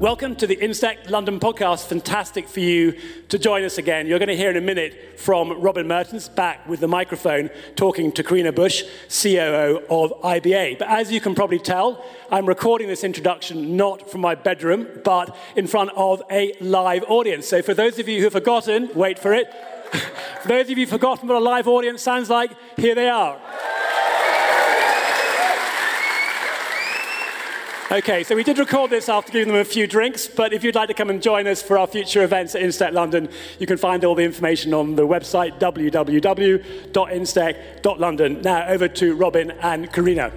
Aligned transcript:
Welcome 0.00 0.36
to 0.36 0.46
the 0.46 0.56
InsTech 0.56 1.08
London 1.08 1.40
podcast. 1.40 1.86
Fantastic 1.86 2.48
for 2.48 2.60
you 2.60 3.00
to 3.30 3.38
join 3.38 3.64
us 3.64 3.78
again. 3.78 4.06
You're 4.06 4.18
going 4.18 4.28
to 4.28 4.36
hear 4.36 4.50
in 4.50 4.58
a 4.58 4.60
minute 4.60 5.18
from 5.18 5.58
Robin 5.58 5.88
Merttens 5.88 6.28
back 6.28 6.68
with 6.68 6.80
the 6.80 6.86
microphone 6.86 7.48
talking 7.76 8.12
to 8.12 8.22
Carina 8.22 8.52
Bush, 8.52 8.82
COO 9.08 9.82
of 9.88 10.12
IBA. 10.20 10.78
But 10.78 10.88
as 10.88 11.10
you 11.10 11.22
can 11.22 11.34
probably 11.34 11.58
tell, 11.58 12.04
I'm 12.30 12.44
recording 12.44 12.88
this 12.88 13.04
introduction 13.04 13.78
not 13.78 14.10
from 14.10 14.20
my 14.20 14.34
bedroom, 14.34 14.86
but 15.02 15.34
in 15.56 15.66
front 15.66 15.92
of 15.96 16.22
a 16.30 16.52
live 16.60 17.04
audience. 17.08 17.48
So 17.48 17.62
for 17.62 17.72
those 17.72 17.98
of 17.98 18.06
you 18.06 18.18
who 18.18 18.24
have 18.24 18.34
forgotten, 18.34 18.90
wait 18.94 19.18
for 19.18 19.32
it. 19.32 19.50
for 20.42 20.48
those 20.48 20.68
of 20.68 20.76
you 20.76 20.84
who've 20.84 20.90
forgotten 20.90 21.26
what 21.26 21.38
a 21.38 21.40
live 21.40 21.66
audience 21.66 22.02
sounds 22.02 22.28
like, 22.28 22.52
here 22.76 22.94
they 22.94 23.08
are. 23.08 23.40
Okay, 27.88 28.24
so 28.24 28.34
we 28.34 28.42
did 28.42 28.58
record 28.58 28.90
this 28.90 29.08
after 29.08 29.30
giving 29.30 29.46
them 29.46 29.60
a 29.60 29.64
few 29.64 29.86
drinks, 29.86 30.26
but 30.26 30.52
if 30.52 30.64
you'd 30.64 30.74
like 30.74 30.88
to 30.88 30.94
come 30.94 31.08
and 31.08 31.22
join 31.22 31.46
us 31.46 31.62
for 31.62 31.78
our 31.78 31.86
future 31.86 32.24
events 32.24 32.56
at 32.56 32.62
InsTech 32.62 32.92
London, 32.92 33.28
you 33.60 33.66
can 33.68 33.76
find 33.76 34.04
all 34.04 34.16
the 34.16 34.24
information 34.24 34.74
on 34.74 34.96
the 34.96 35.06
website 35.06 35.60
www.instech.london. 35.60 38.42
Now 38.42 38.66
over 38.66 38.88
to 38.88 39.14
Robin 39.14 39.52
and 39.52 39.92
Karina. 39.92 40.32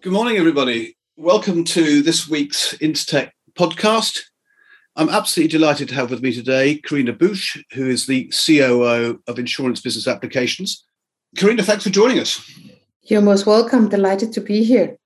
Good 0.00 0.12
morning, 0.12 0.38
everybody. 0.38 0.96
Welcome 1.16 1.62
to 1.66 2.02
this 2.02 2.28
week's 2.28 2.74
InsTech 2.78 3.30
podcast. 3.56 4.22
I'm 4.94 5.08
absolutely 5.08 5.58
delighted 5.58 5.88
to 5.88 5.94
have 5.94 6.10
with 6.10 6.22
me 6.22 6.34
today 6.34 6.76
Karina 6.76 7.14
Busch, 7.14 7.62
who 7.72 7.88
is 7.88 8.06
the 8.06 8.30
COO 8.46 9.20
of 9.26 9.38
Insurance 9.38 9.80
Business 9.80 10.06
Applications. 10.06 10.84
Karina, 11.36 11.62
thanks 11.62 11.84
for 11.84 11.90
joining 11.90 12.18
us. 12.18 12.46
You're 13.02 13.22
most 13.22 13.46
welcome. 13.46 13.88
Delighted 13.88 14.32
to 14.34 14.40
be 14.42 14.62
here. 14.64 14.96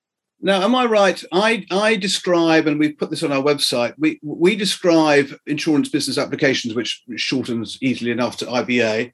Now, 0.41 0.63
am 0.63 0.75
I 0.75 0.87
right? 0.87 1.23
I, 1.33 1.65
I 1.71 1.97
describe, 1.97 2.67
and 2.67 2.79
we've 2.79 2.99
put 2.99 3.11
this 3.11 3.23
on 3.23 3.33
our 3.33 3.43
website, 3.43 3.95
we, 3.97 4.19
we 4.23 4.57
describe 4.57 5.31
insurance 5.47 5.89
business 5.89 6.19
applications, 6.19 6.75
which 6.75 7.03
shortens 7.15 7.79
easily 7.81 8.11
enough 8.11 8.37
to 8.39 8.47
IBA, 8.47 9.13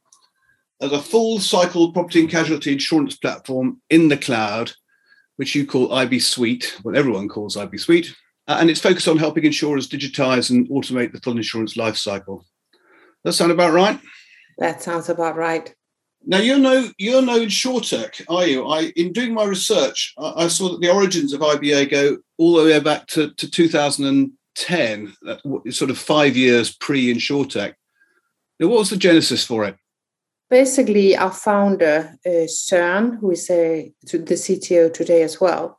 as 0.81 0.93
a 0.93 1.01
full 1.01 1.39
cycle 1.39 1.93
property 1.93 2.21
and 2.21 2.31
casualty 2.31 2.73
insurance 2.73 3.17
platform 3.17 3.81
in 3.91 4.09
the 4.09 4.17
cloud, 4.17 4.73
which 5.37 5.55
you 5.55 5.67
call 5.67 5.93
IB 5.93 6.19
Suite, 6.19 6.77
what 6.83 6.97
everyone 6.97 7.29
calls 7.29 7.57
IB 7.57 7.79
Suite, 7.79 8.17
uh, 8.49 8.57
and 8.61 8.71
it's 8.71 8.81
focused 8.81 9.09
on 9.09 9.19
helping 9.19 9.45
insurers 9.45 9.89
digitize 9.89 10.51
and 10.51 10.69
automate 10.69 11.13
the 11.13 11.21
full 11.21 11.37
insurance 11.37 11.77
life 11.77 11.97
cycle. 11.97 12.45
That 13.25 13.33
sound 13.33 13.53
about 13.53 13.73
right? 13.73 14.01
That 14.59 14.83
sounds 14.83 15.09
about 15.09 15.37
right. 15.37 15.75
Now 16.25 16.39
you're 16.39 16.59
no 16.59 16.91
you're 16.99 17.23
no 17.23 17.41
insurtech, 17.41 18.23
are 18.29 18.47
you? 18.47 18.67
I 18.67 18.93
in 18.97 19.13
doing 19.13 19.35
my 19.35 19.45
research, 19.45 20.15
I, 20.19 20.45
I, 20.45 20.49
saw 20.49 20.71
that 20.71 20.81
the 20.81 20.93
origins 20.93 21.33
of 21.33 21.41
IBA 21.41 21.91
go 21.91 22.19
all 22.39 22.55
the 22.55 22.65
way 22.65 22.79
back 22.79 23.09
to, 23.09 23.33
to 23.35 23.51
2010, 23.51 25.17
sort 25.71 25.91
of 25.91 25.99
five 25.99 26.37
years 26.37 26.77
pre 26.77 27.13
insurtech. 27.13 27.75
Now, 28.61 28.69
what 28.69 28.79
was 28.81 28.91
the 28.91 28.97
genesis 28.97 29.45
for 29.45 29.65
it? 29.65 29.77
Basically, 30.49 31.17
our 31.17 31.33
founder 31.33 32.15
uh, 32.27 32.47
Søren, 32.47 33.19
who 33.19 33.31
is 33.31 33.51
a, 33.51 33.93
the 34.03 34.19
CTO 34.19 34.93
today 34.93 35.23
as 35.23 35.41
well, 35.41 35.77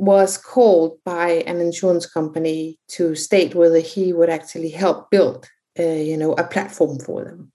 was 0.00 0.38
called 0.38 0.98
by 1.04 1.44
an 1.46 1.60
insurance 1.60 2.06
company 2.06 2.78
to 2.88 3.14
state 3.14 3.54
whether 3.54 3.80
he 3.80 4.14
would 4.14 4.30
actually 4.30 4.70
help 4.70 5.10
build, 5.10 5.46
you 5.76 6.16
know, 6.16 6.32
a 6.32 6.44
platform 6.44 6.98
for 6.98 7.22
them. 7.22 7.52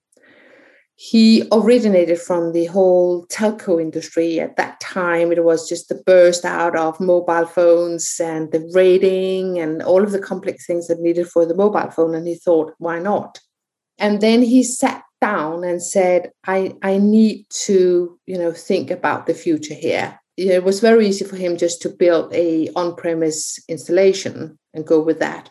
He 0.94 1.46
originated 1.50 2.20
from 2.20 2.52
the 2.52 2.66
whole 2.66 3.26
telco 3.26 3.82
industry. 3.82 4.38
At 4.38 4.56
that 4.58 4.78
time, 4.78 5.32
it 5.32 5.44
was 5.44 5.68
just 5.68 5.88
the 5.88 6.00
burst 6.06 6.44
out 6.44 6.76
of 6.76 7.00
mobile 7.00 7.46
phones 7.46 8.18
and 8.22 8.52
the 8.52 8.70
rating 8.72 9.58
and 9.58 9.82
all 9.82 10.04
of 10.04 10.12
the 10.12 10.20
complex 10.20 10.66
things 10.66 10.86
that 10.86 11.00
needed 11.00 11.28
for 11.28 11.46
the 11.46 11.54
mobile 11.54 11.90
phone. 11.90 12.14
And 12.14 12.28
he 12.28 12.36
thought, 12.36 12.74
why 12.78 13.00
not? 13.00 13.40
And 13.98 14.20
then 14.20 14.40
he 14.40 14.62
sat 14.62 15.02
down 15.20 15.64
and 15.64 15.82
said, 15.82 16.30
I, 16.46 16.74
I 16.80 16.98
need 16.98 17.46
to, 17.64 18.18
you 18.24 18.38
know, 18.38 18.52
think 18.52 18.92
about 18.92 19.26
the 19.26 19.34
future 19.34 19.74
here 19.74 20.20
it 20.36 20.64
was 20.64 20.80
very 20.80 21.08
easy 21.08 21.24
for 21.24 21.36
him 21.36 21.56
just 21.56 21.80
to 21.82 21.88
build 21.88 22.32
a 22.34 22.68
on-premise 22.76 23.58
installation 23.68 24.58
and 24.74 24.86
go 24.86 25.00
with 25.00 25.18
that. 25.20 25.50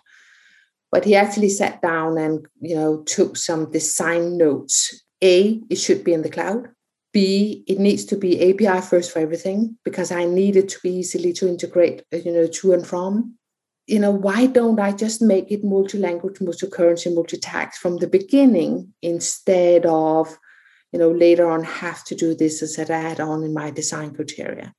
But 0.92 1.06
he 1.06 1.16
actually 1.16 1.50
sat 1.50 1.82
down 1.82 2.18
and 2.18 2.46
you 2.62 2.76
know 2.76 3.04
took 3.04 3.36
some 3.38 3.72
design 3.72 4.38
notes. 4.38 5.04
A 5.24 5.62
it 5.70 5.78
should 5.78 6.04
be 6.04 6.14
in 6.14 6.22
the 6.22 6.30
cloud. 6.30 6.70
B 7.12 7.64
it 7.68 7.80
needs 7.80 8.06
to 8.06 8.16
be 8.16 8.52
api 8.52 8.82
first 8.82 9.12
for 9.12 9.20
everything 9.20 9.78
because 9.84 10.12
i 10.12 10.26
need 10.26 10.56
it 10.56 10.70
to 10.70 10.80
be 10.84 10.92
easily 10.92 11.34
to 11.34 11.48
integrate 11.48 12.04
uh, 12.14 12.18
you 12.18 12.32
know 12.32 12.48
to 12.48 12.74
and 12.74 12.86
from. 12.86 13.36
You 13.88 14.00
know 14.00 14.12
why 14.12 14.48
don't 14.48 14.80
i 14.80 14.92
just 14.92 15.22
make 15.22 15.52
it 15.52 15.64
multi-language 15.64 16.42
multi-currency 16.42 17.14
multi-tax 17.14 17.78
from 17.78 17.98
the 17.98 18.08
beginning 18.08 18.94
instead 19.02 19.86
of 19.86 20.38
you 20.96 21.00
know, 21.00 21.12
later 21.12 21.50
on 21.50 21.62
have 21.62 22.06
to 22.06 22.16
do 22.16 22.34
this 22.34 22.64
as 22.64 22.78
an 22.78 22.90
add-on 22.90 23.44
in 23.44 23.54
my 23.54 23.70
design 23.70 24.16
criteria. 24.16 24.74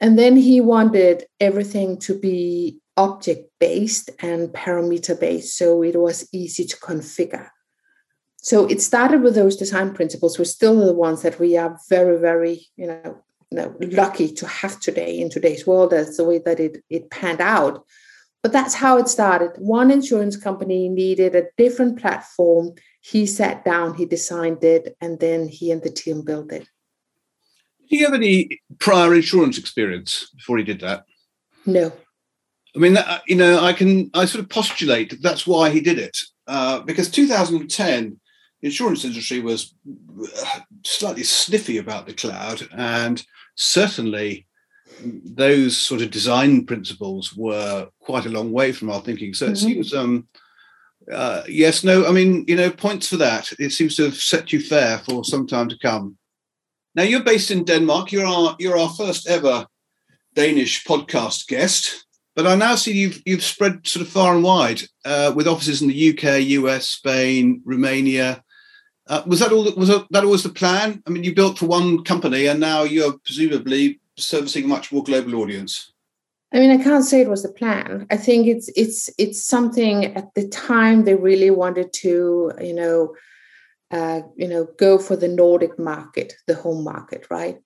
And 0.00 0.18
then 0.18 0.34
he 0.34 0.62
wanted 0.62 1.26
everything 1.38 1.98
to 2.06 2.18
be 2.18 2.78
object 2.96 3.50
based 3.60 4.08
and 4.20 4.48
parameter 4.48 5.20
based, 5.20 5.58
so 5.58 5.82
it 5.82 5.94
was 5.94 6.26
easy 6.32 6.64
to 6.64 6.76
configure. 6.78 7.50
So 8.38 8.64
it 8.64 8.80
started 8.80 9.20
with 9.20 9.34
those 9.34 9.56
design 9.56 9.92
principles, 9.92 10.38
which 10.38 10.48
still 10.48 10.86
the 10.86 10.94
ones 10.94 11.20
that 11.20 11.38
we 11.38 11.58
are 11.58 11.78
very, 11.90 12.18
very, 12.18 12.68
you 12.76 12.86
know, 12.86 13.22
you 13.50 13.58
know, 13.58 13.76
lucky 13.78 14.32
to 14.32 14.46
have 14.46 14.80
today 14.80 15.20
in 15.20 15.28
today's 15.28 15.66
world. 15.66 15.90
That's 15.90 16.16
the 16.16 16.24
way 16.24 16.38
that 16.38 16.60
it, 16.60 16.82
it 16.88 17.10
panned 17.10 17.42
out. 17.42 17.84
But 18.46 18.52
that's 18.52 18.74
how 18.76 18.96
it 18.96 19.08
started. 19.08 19.50
One 19.58 19.90
insurance 19.90 20.36
company 20.36 20.88
needed 20.88 21.34
a 21.34 21.48
different 21.58 21.98
platform 21.98 22.74
he 23.00 23.26
sat 23.26 23.64
down, 23.64 23.94
he 23.94 24.06
designed 24.06 24.62
it, 24.62 24.96
and 25.00 25.18
then 25.18 25.48
he 25.48 25.72
and 25.72 25.82
the 25.82 25.90
team 25.90 26.22
built 26.22 26.52
it. 26.52 26.60
Did 26.60 26.68
he 27.88 27.98
have 28.02 28.14
any 28.14 28.60
prior 28.78 29.16
insurance 29.16 29.58
experience 29.58 30.30
before 30.36 30.58
he 30.58 30.62
did 30.62 30.78
that? 30.82 31.06
No. 31.66 31.92
I 32.76 32.78
mean, 32.78 32.96
you 33.26 33.34
know, 33.34 33.64
I 33.64 33.72
can 33.72 34.12
I 34.14 34.26
sort 34.26 34.44
of 34.44 34.48
postulate 34.48 35.10
that 35.10 35.22
that's 35.22 35.44
why 35.44 35.70
he 35.70 35.80
did 35.80 35.98
it 35.98 36.16
uh, 36.46 36.78
because 36.82 37.10
2010 37.10 38.20
the 38.60 38.66
insurance 38.68 39.04
industry 39.04 39.40
was 39.40 39.74
uh, 40.22 40.60
slightly 40.84 41.24
sniffy 41.24 41.78
about 41.78 42.06
the 42.06 42.14
cloud, 42.14 42.68
and 42.70 43.24
certainly 43.56 44.45
those 45.02 45.76
sort 45.76 46.02
of 46.02 46.10
design 46.10 46.66
principles 46.66 47.34
were 47.34 47.88
quite 48.00 48.26
a 48.26 48.30
long 48.30 48.52
way 48.52 48.72
from 48.72 48.90
our 48.90 49.00
thinking. 49.00 49.34
So 49.34 49.46
mm-hmm. 49.46 49.54
it 49.54 49.58
seems 49.58 49.94
um, 49.94 50.28
uh, 51.12 51.42
yes, 51.48 51.84
no, 51.84 52.06
I 52.06 52.12
mean, 52.12 52.44
you 52.48 52.56
know, 52.56 52.70
points 52.70 53.08
for 53.08 53.16
that. 53.18 53.52
It 53.58 53.70
seems 53.70 53.96
to 53.96 54.04
have 54.04 54.16
set 54.16 54.52
you 54.52 54.60
fair 54.60 54.98
for 54.98 55.24
some 55.24 55.46
time 55.46 55.68
to 55.68 55.78
come. 55.78 56.16
Now, 56.94 57.04
you're 57.04 57.22
based 57.22 57.50
in 57.50 57.64
Denmark. 57.64 58.10
You're 58.10 58.26
our 58.26 58.56
you're 58.58 58.78
our 58.78 58.88
first 58.88 59.28
ever 59.28 59.66
Danish 60.34 60.84
podcast 60.84 61.46
guest, 61.46 62.06
but 62.34 62.46
I 62.46 62.54
now 62.54 62.74
see 62.74 62.92
you've 62.92 63.22
you've 63.26 63.42
spread 63.42 63.86
sort 63.86 64.04
of 64.06 64.12
far 64.12 64.34
and 64.34 64.42
wide 64.42 64.82
uh, 65.04 65.32
with 65.36 65.46
offices 65.46 65.82
in 65.82 65.88
the 65.88 66.10
UK, 66.10 66.40
US, 66.40 66.88
Spain, 66.88 67.60
Romania. 67.64 68.42
Uh, 69.06 69.22
was 69.26 69.40
that 69.40 69.52
all? 69.52 69.70
Was 69.76 69.88
that 69.88 70.24
always 70.24 70.42
the 70.42 70.48
plan? 70.48 71.02
I 71.06 71.10
mean, 71.10 71.22
you 71.22 71.34
built 71.34 71.58
for 71.58 71.66
one 71.66 72.02
company, 72.02 72.46
and 72.46 72.58
now 72.58 72.82
you're 72.82 73.18
presumably 73.24 74.00
servicing 74.16 74.64
a 74.64 74.68
much 74.68 74.92
more 74.92 75.02
global 75.02 75.36
audience. 75.36 75.92
I 76.52 76.58
mean, 76.58 76.70
I 76.70 76.82
can't 76.82 77.04
say 77.04 77.20
it 77.20 77.28
was 77.28 77.42
the 77.42 77.52
plan. 77.52 78.06
I 78.10 78.16
think 78.16 78.46
it's 78.46 78.70
it's 78.76 79.10
it's 79.18 79.44
something 79.44 80.04
at 80.04 80.32
the 80.34 80.48
time 80.48 81.04
they 81.04 81.14
really 81.14 81.50
wanted 81.50 81.92
to, 81.94 82.52
you 82.60 82.74
know, 82.74 83.14
uh, 83.90 84.20
you 84.36 84.48
know, 84.48 84.68
go 84.78 84.98
for 84.98 85.16
the 85.16 85.28
Nordic 85.28 85.78
market, 85.78 86.34
the 86.46 86.54
home 86.54 86.84
market, 86.84 87.26
right? 87.30 87.58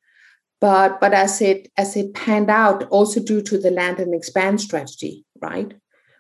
But 0.61 1.01
but 1.01 1.13
as 1.13 1.41
it 1.41 1.71
as 1.77 1.97
it 1.97 2.15
panned 2.15 2.51
out, 2.51 2.85
also 2.85 3.21
due 3.21 3.43
to 3.43 3.59
the 3.59 3.71
land 3.71 4.01
and 4.01 4.15
expand 4.15 4.61
strategy, 4.61 5.25
right? 5.41 5.75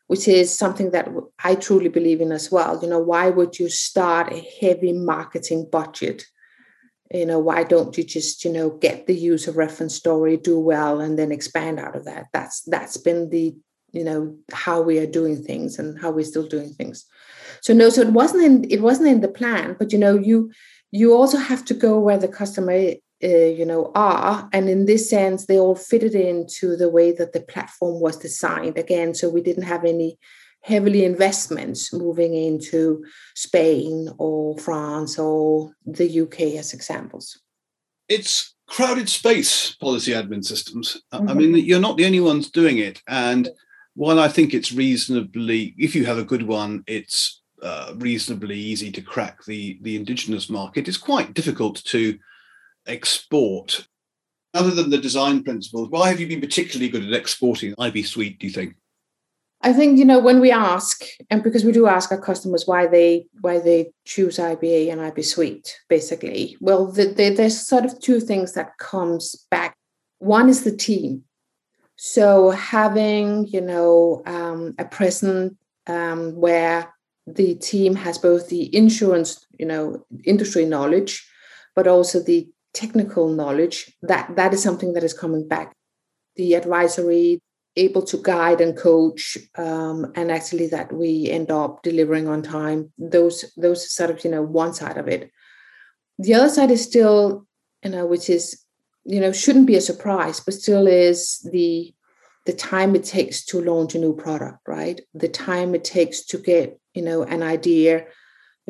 Which 0.06 0.28
is 0.28 0.56
something 0.56 0.90
that 0.90 1.08
I 1.42 1.54
truly 1.54 1.88
believe 1.88 2.20
in 2.20 2.32
as 2.32 2.52
well. 2.52 2.78
You 2.82 2.88
know, 2.88 2.98
why 2.98 3.30
would 3.30 3.58
you 3.58 3.68
start 3.68 4.32
a 4.32 4.46
heavy 4.60 4.92
marketing 4.92 5.68
budget 5.70 6.26
you 7.12 7.26
know 7.26 7.38
why 7.38 7.64
don't 7.64 7.96
you 7.98 8.04
just 8.04 8.44
you 8.44 8.52
know 8.52 8.70
get 8.70 9.06
the 9.06 9.14
user 9.14 9.52
reference 9.52 9.94
story 9.94 10.36
do 10.36 10.58
well 10.58 11.00
and 11.00 11.18
then 11.18 11.32
expand 11.32 11.78
out 11.78 11.96
of 11.96 12.04
that? 12.04 12.26
That's 12.32 12.62
that's 12.62 12.96
been 12.96 13.30
the 13.30 13.56
you 13.92 14.04
know 14.04 14.36
how 14.52 14.80
we 14.80 14.98
are 14.98 15.06
doing 15.06 15.42
things 15.42 15.78
and 15.78 16.00
how 16.00 16.10
we're 16.10 16.24
still 16.24 16.46
doing 16.46 16.72
things. 16.72 17.06
So 17.62 17.74
no 17.74 17.88
so 17.88 18.02
it 18.02 18.12
wasn't 18.12 18.44
in 18.44 18.70
it 18.70 18.80
wasn't 18.80 19.08
in 19.08 19.20
the 19.20 19.28
plan 19.28 19.76
but 19.78 19.92
you 19.92 19.98
know 19.98 20.16
you 20.16 20.52
you 20.92 21.14
also 21.14 21.38
have 21.38 21.64
to 21.66 21.74
go 21.74 21.98
where 21.98 22.18
the 22.18 22.28
customer 22.28 22.72
uh, 23.22 23.28
you 23.28 23.66
know 23.66 23.92
are 23.94 24.48
and 24.52 24.68
in 24.68 24.86
this 24.86 25.10
sense 25.10 25.46
they 25.46 25.58
all 25.58 25.74
fitted 25.74 26.14
into 26.14 26.76
the 26.76 26.88
way 26.88 27.12
that 27.12 27.32
the 27.32 27.40
platform 27.40 28.00
was 28.00 28.16
designed. 28.16 28.78
Again 28.78 29.14
so 29.14 29.28
we 29.28 29.42
didn't 29.42 29.64
have 29.64 29.84
any 29.84 30.18
heavily 30.62 31.04
investments 31.04 31.92
moving 31.92 32.34
into 32.34 33.04
Spain 33.34 34.08
or 34.18 34.58
France 34.58 35.18
or 35.18 35.72
the 35.86 36.20
UK 36.20 36.40
as 36.58 36.74
examples. 36.74 37.40
It's 38.08 38.54
crowded 38.66 39.08
space 39.08 39.74
policy 39.76 40.12
admin 40.12 40.44
systems. 40.44 41.02
Mm-hmm. 41.12 41.28
I 41.28 41.34
mean, 41.34 41.56
you're 41.56 41.80
not 41.80 41.96
the 41.96 42.06
only 42.06 42.20
ones 42.20 42.50
doing 42.50 42.78
it. 42.78 43.02
And 43.08 43.48
while 43.94 44.20
I 44.20 44.28
think 44.28 44.52
it's 44.52 44.72
reasonably, 44.72 45.74
if 45.78 45.94
you 45.94 46.04
have 46.06 46.18
a 46.18 46.24
good 46.24 46.42
one, 46.42 46.84
it's 46.86 47.40
uh, 47.62 47.92
reasonably 47.96 48.58
easy 48.58 48.90
to 48.92 49.02
crack 49.02 49.44
the, 49.44 49.78
the 49.82 49.96
indigenous 49.96 50.48
market, 50.48 50.88
it's 50.88 50.96
quite 50.96 51.34
difficult 51.34 51.82
to 51.84 52.18
export. 52.86 53.86
Other 54.54 54.70
than 54.70 54.90
the 54.90 54.98
design 54.98 55.44
principles, 55.44 55.90
why 55.90 56.08
have 56.08 56.18
you 56.18 56.26
been 56.26 56.40
particularly 56.40 56.90
good 56.90 57.04
at 57.04 57.12
exporting 57.12 57.74
IB 57.78 58.02
Suite, 58.02 58.38
do 58.38 58.46
you 58.46 58.52
think? 58.52 58.74
I 59.62 59.72
think 59.74 59.98
you 59.98 60.06
know 60.06 60.18
when 60.18 60.40
we 60.40 60.50
ask, 60.50 61.04
and 61.28 61.42
because 61.42 61.64
we 61.64 61.72
do 61.72 61.86
ask 61.86 62.10
our 62.10 62.20
customers 62.20 62.66
why 62.66 62.86
they 62.86 63.26
why 63.42 63.58
they 63.58 63.92
choose 64.06 64.38
IBA 64.38 64.90
and 64.90 65.00
IB 65.00 65.22
Suite, 65.22 65.78
basically. 65.88 66.56
Well, 66.60 66.90
the, 66.90 67.06
the, 67.06 67.30
there's 67.30 67.60
sort 67.60 67.84
of 67.84 68.00
two 68.00 68.20
things 68.20 68.54
that 68.54 68.78
comes 68.78 69.46
back. 69.50 69.76
One 70.18 70.48
is 70.48 70.64
the 70.64 70.74
team. 70.74 71.24
So 71.96 72.50
having 72.50 73.48
you 73.48 73.60
know 73.60 74.22
um, 74.24 74.74
a 74.78 74.86
present 74.86 75.58
um, 75.86 76.34
where 76.36 76.94
the 77.26 77.54
team 77.56 77.94
has 77.96 78.16
both 78.16 78.48
the 78.48 78.74
insurance 78.74 79.46
you 79.58 79.66
know 79.66 80.06
industry 80.24 80.64
knowledge, 80.64 81.28
but 81.76 81.86
also 81.86 82.22
the 82.22 82.48
technical 82.72 83.28
knowledge 83.28 83.92
that 84.00 84.34
that 84.36 84.54
is 84.54 84.62
something 84.62 84.94
that 84.94 85.04
is 85.04 85.12
coming 85.12 85.46
back. 85.46 85.74
The 86.36 86.54
advisory, 86.54 87.42
able 87.76 88.02
to 88.02 88.16
guide 88.18 88.60
and 88.60 88.76
coach 88.76 89.38
um, 89.56 90.12
and 90.14 90.30
actually 90.30 90.66
that 90.68 90.92
we 90.92 91.30
end 91.30 91.50
up 91.50 91.82
delivering 91.82 92.28
on 92.28 92.42
time. 92.42 92.92
Those 92.98 93.44
those 93.56 93.90
sort 93.92 94.10
of 94.10 94.24
you 94.24 94.30
know 94.30 94.42
one 94.42 94.74
side 94.74 94.98
of 94.98 95.08
it. 95.08 95.30
The 96.18 96.34
other 96.34 96.48
side 96.48 96.70
is 96.70 96.82
still 96.82 97.46
you 97.84 97.90
know 97.90 98.06
which 98.06 98.28
is 98.28 98.62
you 99.04 99.20
know 99.20 99.32
shouldn't 99.32 99.66
be 99.66 99.76
a 99.76 99.80
surprise 99.80 100.40
but 100.40 100.54
still 100.54 100.86
is 100.86 101.38
the 101.52 101.94
the 102.46 102.52
time 102.52 102.94
it 102.94 103.04
takes 103.04 103.44
to 103.44 103.60
launch 103.60 103.94
a 103.94 103.98
new 103.98 104.14
product 104.14 104.58
right? 104.66 105.00
The 105.14 105.28
time 105.28 105.74
it 105.74 105.84
takes 105.84 106.24
to 106.26 106.38
get 106.38 106.78
you 106.94 107.02
know 107.02 107.22
an 107.22 107.42
idea 107.42 108.06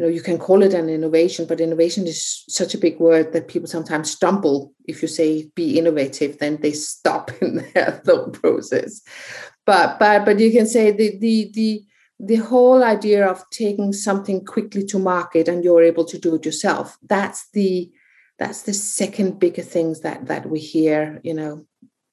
you 0.01 0.07
know 0.07 0.13
you 0.13 0.23
can 0.23 0.39
call 0.39 0.63
it 0.63 0.73
an 0.73 0.89
innovation 0.89 1.45
but 1.45 1.61
innovation 1.61 2.07
is 2.07 2.45
such 2.49 2.75
a 2.75 2.79
big 2.79 2.99
word 2.99 3.35
that 3.35 3.49
people 3.49 3.69
sometimes 3.69 4.11
stumble. 4.11 4.73
If 4.87 5.03
you 5.03 5.09
say 5.09 5.51
be 5.55 5.79
innovative 5.79 6.39
then 6.39 6.57
they 6.63 6.73
stop 6.73 7.31
in 7.43 7.57
their 7.75 8.01
thought 8.05 8.33
process. 8.33 9.03
But 9.67 9.99
but 9.99 10.25
but 10.25 10.39
you 10.39 10.51
can 10.53 10.67
say 10.67 10.91
the 10.91 11.19
the 11.19 11.51
the 11.53 11.85
the 12.19 12.37
whole 12.37 12.83
idea 12.83 13.27
of 13.27 13.45
taking 13.51 13.93
something 13.93 14.45
quickly 14.45 14.85
to 14.87 14.99
market 14.99 15.49
and 15.49 15.63
you're 15.63 15.83
able 15.83 16.07
to 16.07 16.19
do 16.19 16.35
it 16.35 16.45
yourself 16.45 16.99
that's 17.03 17.49
the 17.53 17.91
that's 18.39 18.63
the 18.63 18.75
second 18.75 19.39
bigger 19.39 19.63
things 19.63 20.01
that 20.01 20.27
that 20.27 20.49
we 20.49 20.61
hear 20.61 21.21
you 21.23 21.35
know. 21.35 21.67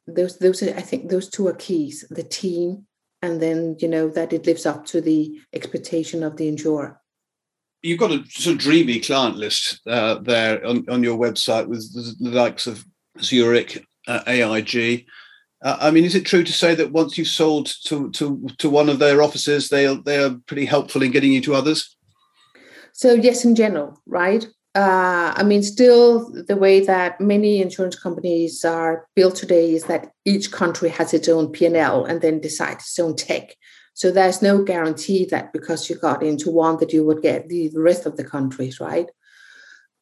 Those 0.10 0.38
those 0.40 0.64
are, 0.64 0.74
i 0.84 0.86
think 0.90 1.10
those 1.10 1.30
two 1.30 1.48
are 1.50 1.64
keys 1.66 2.06
the 2.10 2.24
team 2.24 2.86
and 3.22 3.42
then 3.42 3.76
you 3.80 3.90
know 3.90 4.08
that 4.08 4.32
it 4.32 4.46
lives 4.46 4.66
up 4.66 4.86
to 4.86 5.02
the 5.02 5.38
expectation 5.54 6.24
of 6.24 6.38
the 6.38 6.48
insurer 6.48 7.02
you've 7.88 8.00
got 8.00 8.12
a 8.12 8.24
sort 8.30 8.56
of 8.56 8.62
dreamy 8.62 9.00
client 9.00 9.38
list 9.38 9.80
uh, 9.88 10.16
there 10.16 10.66
on, 10.66 10.86
on 10.90 11.02
your 11.04 11.18
website 11.18 11.68
with 11.68 11.94
the, 11.94 12.30
likes 12.30 12.68
of 12.68 12.86
Zurich, 13.22 13.84
uh, 14.08 14.22
AIG. 14.28 15.06
Uh, 15.64 15.78
I 15.80 15.92
mean, 15.92 16.04
is 16.04 16.14
it 16.14 16.26
true 16.26 16.44
to 16.44 16.52
say 16.54 16.76
that 16.76 16.92
once 16.92 17.18
you've 17.18 17.28
sold 17.28 17.68
to, 17.86 18.12
to, 18.12 18.48
to 18.58 18.70
one 18.70 18.90
of 18.90 19.00
their 19.00 19.24
offices, 19.24 19.70
they 19.70 19.86
they 20.06 20.24
are 20.24 20.36
pretty 20.46 20.66
helpful 20.66 21.02
in 21.02 21.12
getting 21.12 21.32
you 21.32 21.42
to 21.42 21.56
others? 21.56 21.98
So 22.94 23.14
yes, 23.14 23.46
in 23.46 23.56
general, 23.56 24.00
right? 24.06 24.46
Uh, 24.76 25.34
I 25.36 25.44
mean, 25.44 25.64
still 25.64 26.30
the 26.30 26.58
way 26.58 26.82
that 26.82 27.20
many 27.20 27.62
insurance 27.62 27.98
companies 27.98 28.64
are 28.64 29.08
built 29.16 29.36
today 29.36 29.74
is 29.74 29.86
that 29.86 30.12
each 30.26 30.52
country 30.52 30.90
has 30.90 31.14
its 31.16 31.28
own 31.28 31.52
P&L 31.52 32.06
and 32.06 32.22
then 32.22 32.40
decides 32.40 32.84
its 32.84 33.00
own 33.00 33.16
tech. 33.16 33.56
So 33.98 34.12
there's 34.12 34.44
no 34.44 34.64
guarantee 34.64 35.26
that 35.32 35.52
because 35.52 35.90
you 35.90 35.96
got 35.96 36.22
into 36.22 36.52
one 36.52 36.78
that 36.78 36.94
you 36.94 37.04
would 37.04 37.24
get 37.24 37.50
the 37.50 37.72
rest 37.76 38.06
of 38.06 38.16
the 38.16 38.24
countries, 38.24 38.80
right? 38.80 39.10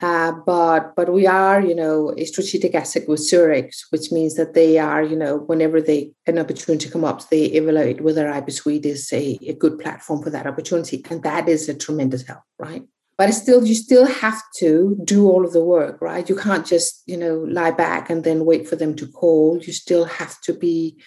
Uh, 0.01 0.33
but 0.45 0.93
but 0.97 1.13
we 1.13 1.25
are, 1.25 1.61
you 1.61 1.73
know, 1.73 2.13
a 2.17 2.25
strategic 2.25 2.75
asset 2.75 3.07
with 3.07 3.21
Zurich, 3.21 3.73
which 3.91 4.11
means 4.11 4.35
that 4.35 4.53
they 4.53 4.77
are, 4.77 5.01
you 5.01 5.15
know, 5.15 5.37
whenever 5.37 5.79
they 5.79 6.11
an 6.27 6.37
opportunity 6.37 6.89
come 6.89 7.05
up, 7.05 7.29
they 7.29 7.45
evaluate 7.45 8.01
whether 8.01 8.29
IB 8.29 8.51
is 8.83 9.13
a, 9.13 9.39
a 9.47 9.53
good 9.53 9.79
platform 9.79 10.21
for 10.21 10.29
that 10.29 10.45
opportunity, 10.45 11.01
and 11.09 11.23
that 11.23 11.47
is 11.47 11.69
a 11.69 11.73
tremendous 11.73 12.27
help, 12.27 12.41
right? 12.59 12.83
But 13.17 13.33
still, 13.33 13.65
you 13.65 13.75
still 13.75 14.05
have 14.05 14.41
to 14.57 14.97
do 15.05 15.29
all 15.31 15.45
of 15.45 15.53
the 15.53 15.63
work, 15.63 16.01
right? 16.01 16.27
You 16.27 16.35
can't 16.35 16.65
just, 16.65 17.01
you 17.05 17.15
know, 17.15 17.45
lie 17.47 17.71
back 17.71 18.09
and 18.09 18.25
then 18.25 18.43
wait 18.43 18.67
for 18.67 18.75
them 18.75 18.93
to 18.97 19.07
call. 19.07 19.57
You 19.65 19.71
still 19.71 20.03
have 20.03 20.41
to 20.41 20.53
be 20.53 20.97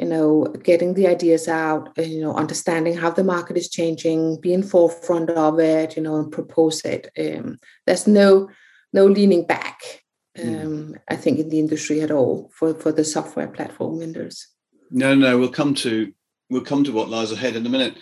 you 0.00 0.06
know, 0.06 0.46
getting 0.62 0.94
the 0.94 1.06
ideas 1.06 1.46
out, 1.46 1.90
uh, 1.98 2.02
you 2.02 2.22
know, 2.22 2.34
understanding 2.34 2.96
how 2.96 3.10
the 3.10 3.22
market 3.22 3.58
is 3.58 3.68
changing, 3.68 4.40
be 4.40 4.54
in 4.54 4.62
forefront 4.62 5.28
of 5.28 5.60
it, 5.60 5.94
you 5.94 6.02
know, 6.02 6.16
and 6.16 6.32
propose 6.32 6.80
it. 6.86 7.10
Um, 7.18 7.58
there's 7.86 8.06
no 8.06 8.48
no 8.94 9.04
leaning 9.04 9.44
back, 9.44 10.02
hmm. 10.36 10.48
um, 10.48 10.54
mm. 10.54 10.98
I 11.10 11.16
think, 11.16 11.38
in 11.38 11.50
the 11.50 11.58
industry 11.58 12.00
at 12.00 12.10
all 12.10 12.50
for 12.54 12.72
for 12.72 12.92
the 12.92 13.04
software 13.04 13.48
platform 13.48 14.00
vendors. 14.00 14.48
No, 14.90 15.14
no, 15.14 15.38
we'll 15.38 15.50
come 15.50 15.74
to 15.74 16.10
we'll 16.48 16.64
come 16.64 16.82
to 16.84 16.92
what 16.92 17.10
lies 17.10 17.30
ahead 17.30 17.54
in 17.54 17.66
a 17.66 17.70
minute. 17.70 17.98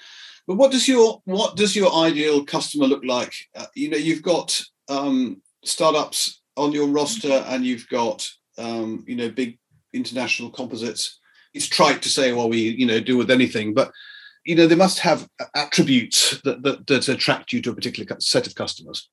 But 0.46 0.54
what 0.54 0.70
does 0.70 0.86
your 0.86 1.20
what 1.24 1.56
does 1.56 1.74
your 1.74 1.92
ideal 1.92 2.44
customer 2.44 2.86
look 2.86 3.04
like? 3.04 3.34
Uh, 3.56 3.66
you 3.74 3.90
know, 3.90 3.98
you've 3.98 4.22
got 4.22 4.62
um, 4.88 5.42
startups 5.64 6.42
on 6.56 6.70
your 6.70 6.86
roster, 6.86 7.44
and 7.48 7.66
you've 7.66 7.88
got 7.88 8.30
um, 8.56 9.04
you 9.08 9.16
know 9.16 9.30
big 9.30 9.58
international 9.92 10.50
composites 10.50 11.18
it's 11.54 11.66
trite 11.66 12.02
to 12.02 12.08
say, 12.08 12.32
well, 12.32 12.48
we 12.48 12.58
you 12.58 12.86
know 12.86 13.00
do 13.00 13.16
with 13.16 13.30
anything, 13.30 13.74
but 13.74 13.92
you 14.44 14.54
know 14.54 14.66
they 14.66 14.74
must 14.74 14.98
have 15.00 15.28
attributes 15.54 16.40
that 16.42 16.62
that, 16.62 16.86
that 16.86 17.08
attract 17.08 17.52
you 17.52 17.62
to 17.62 17.70
a 17.70 17.74
particular 17.74 18.16
set 18.20 18.46
of 18.46 18.54
customers. 18.54 19.08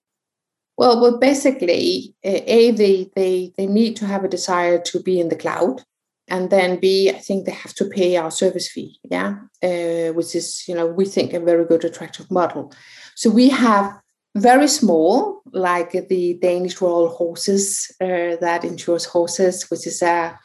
Well, 0.78 1.00
well, 1.02 1.18
basically, 1.18 2.14
a 2.24 2.72
they 2.72 3.10
they 3.16 3.54
they 3.58 3.66
need 3.66 3.96
to 3.98 4.06
have 4.06 4.24
a 4.24 4.30
desire 4.30 4.80
to 4.80 5.02
be 5.02 5.20
in 5.20 5.30
the 5.30 5.36
cloud, 5.38 5.84
and 6.28 6.50
then 6.50 6.80
b 6.80 7.10
I 7.10 7.20
think 7.20 7.46
they 7.46 7.54
have 7.54 7.74
to 7.76 7.86
pay 7.86 8.18
our 8.18 8.32
service 8.32 8.70
fee, 8.70 9.00
yeah, 9.04 9.38
uh, 9.64 10.14
which 10.14 10.36
is 10.36 10.68
you 10.68 10.76
know 10.76 10.86
we 10.86 11.06
think 11.06 11.34
a 11.34 11.40
very 11.40 11.66
good 11.66 11.86
attractive 11.86 12.30
model. 12.30 12.74
So 13.16 13.30
we 13.30 13.50
have 13.50 14.02
very 14.36 14.68
small, 14.68 15.42
like 15.54 15.94
the 16.10 16.38
Danish 16.42 16.82
Royal 16.82 17.08
Horses 17.08 17.90
uh, 18.02 18.36
that 18.42 18.66
insures 18.66 19.06
horses, 19.06 19.64
which 19.72 19.88
is 19.88 20.02
a 20.02 20.38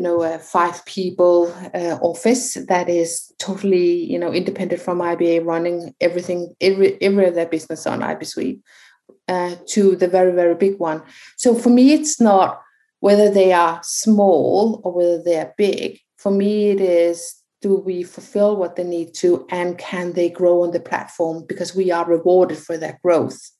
you 0.00 0.04
know 0.04 0.22
a 0.22 0.38
five 0.38 0.82
people 0.86 1.54
uh, 1.74 1.98
office 2.00 2.54
that 2.68 2.88
is 2.88 3.30
totally 3.38 4.02
you 4.10 4.18
know 4.18 4.32
independent 4.32 4.80
from 4.80 4.98
IBA 5.00 5.44
running 5.44 5.94
everything 6.00 6.54
every 6.58 6.96
every 7.02 7.26
of 7.26 7.34
their 7.34 7.44
business 7.44 7.86
on 7.86 8.02
IB 8.02 8.24
Suite 8.24 8.60
uh, 9.28 9.56
to 9.66 9.96
the 9.96 10.08
very 10.08 10.32
very 10.32 10.54
big 10.54 10.78
one. 10.78 11.02
So 11.36 11.54
for 11.54 11.68
me, 11.68 11.92
it's 11.92 12.18
not 12.18 12.62
whether 13.00 13.30
they 13.30 13.52
are 13.52 13.78
small 13.82 14.80
or 14.84 14.92
whether 14.92 15.22
they 15.22 15.38
are 15.38 15.52
big. 15.58 16.00
For 16.16 16.32
me, 16.32 16.70
it 16.70 16.80
is 16.80 17.36
do 17.60 17.74
we 17.74 18.02
fulfill 18.02 18.56
what 18.56 18.76
they 18.76 18.84
need 18.84 19.12
to 19.16 19.46
and 19.50 19.76
can 19.76 20.14
they 20.14 20.30
grow 20.30 20.62
on 20.62 20.70
the 20.70 20.80
platform 20.80 21.44
because 21.46 21.76
we 21.76 21.92
are 21.92 22.06
rewarded 22.06 22.56
for 22.56 22.78
their 22.78 22.98
growth 23.04 23.50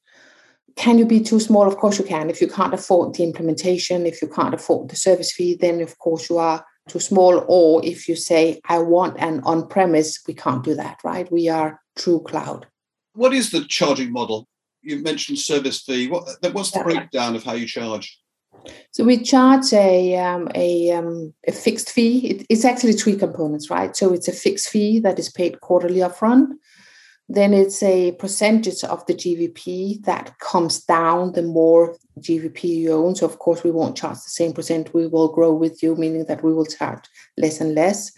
can 0.76 0.98
you 0.98 1.06
be 1.06 1.20
too 1.20 1.40
small? 1.40 1.66
Of 1.66 1.76
course 1.76 1.98
you 1.98 2.04
can. 2.04 2.30
If 2.30 2.40
you 2.40 2.48
can't 2.48 2.74
afford 2.74 3.14
the 3.14 3.24
implementation, 3.24 4.06
if 4.06 4.20
you 4.22 4.28
can't 4.28 4.54
afford 4.54 4.90
the 4.90 4.96
service 4.96 5.32
fee, 5.32 5.54
then 5.54 5.80
of 5.80 5.98
course 5.98 6.28
you 6.28 6.38
are 6.38 6.64
too 6.88 7.00
small. 7.00 7.44
Or 7.48 7.84
if 7.84 8.08
you 8.08 8.16
say, 8.16 8.60
I 8.68 8.78
want 8.78 9.18
an 9.18 9.40
on 9.44 9.68
premise, 9.68 10.20
we 10.26 10.34
can't 10.34 10.64
do 10.64 10.74
that, 10.74 10.98
right? 11.04 11.30
We 11.30 11.48
are 11.48 11.80
true 11.96 12.20
cloud. 12.20 12.66
What 13.14 13.32
is 13.32 13.50
the 13.50 13.64
charging 13.64 14.12
model? 14.12 14.46
You 14.82 15.02
mentioned 15.02 15.38
service 15.38 15.82
fee. 15.82 16.08
What, 16.08 16.24
what's 16.52 16.70
the 16.70 16.78
yeah. 16.78 16.84
breakdown 16.84 17.36
of 17.36 17.44
how 17.44 17.52
you 17.52 17.66
charge? 17.66 18.18
So 18.92 19.04
we 19.04 19.22
charge 19.22 19.72
a 19.72 20.16
um, 20.16 20.48
a, 20.54 20.90
um, 20.92 21.34
a 21.46 21.52
fixed 21.52 21.90
fee. 21.90 22.26
It, 22.28 22.46
it's 22.48 22.64
actually 22.64 22.92
three 22.94 23.16
components, 23.16 23.70
right? 23.70 23.96
So 23.96 24.12
it's 24.12 24.28
a 24.28 24.32
fixed 24.32 24.68
fee 24.68 25.00
that 25.00 25.18
is 25.18 25.30
paid 25.30 25.60
quarterly 25.60 26.00
upfront 26.00 26.48
then 27.32 27.54
it's 27.54 27.80
a 27.80 28.10
percentage 28.12 28.82
of 28.82 29.06
the 29.06 29.14
GVP 29.14 30.02
that 30.04 30.36
comes 30.40 30.82
down 30.82 31.32
the 31.32 31.44
more 31.44 31.96
GVP 32.18 32.64
you 32.64 32.92
own. 32.92 33.14
So, 33.14 33.24
of 33.24 33.38
course, 33.38 33.62
we 33.62 33.70
won't 33.70 33.96
charge 33.96 34.16
the 34.16 34.30
same 34.30 34.52
percent. 34.52 34.92
We 34.92 35.06
will 35.06 35.28
grow 35.28 35.54
with 35.54 35.80
you, 35.80 35.94
meaning 35.94 36.24
that 36.24 36.42
we 36.42 36.52
will 36.52 36.66
charge 36.66 37.04
less 37.38 37.60
and 37.60 37.76
less. 37.76 38.10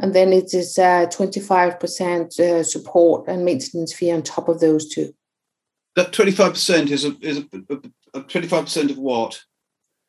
And 0.00 0.14
then 0.14 0.32
it 0.32 0.54
is 0.54 0.78
uh, 0.78 1.04
25% 1.06 2.40
uh, 2.40 2.64
support 2.64 3.28
and 3.28 3.44
maintenance 3.44 3.92
fee 3.92 4.10
on 4.10 4.22
top 4.22 4.48
of 4.48 4.60
those 4.60 4.88
two. 4.88 5.14
That 5.94 6.12
25% 6.12 6.90
is 6.90 7.04
a, 7.04 7.14
is 7.20 7.38
a, 7.38 7.46
a, 7.68 8.20
a 8.20 8.22
25% 8.22 8.90
of 8.90 8.96
what? 8.96 9.42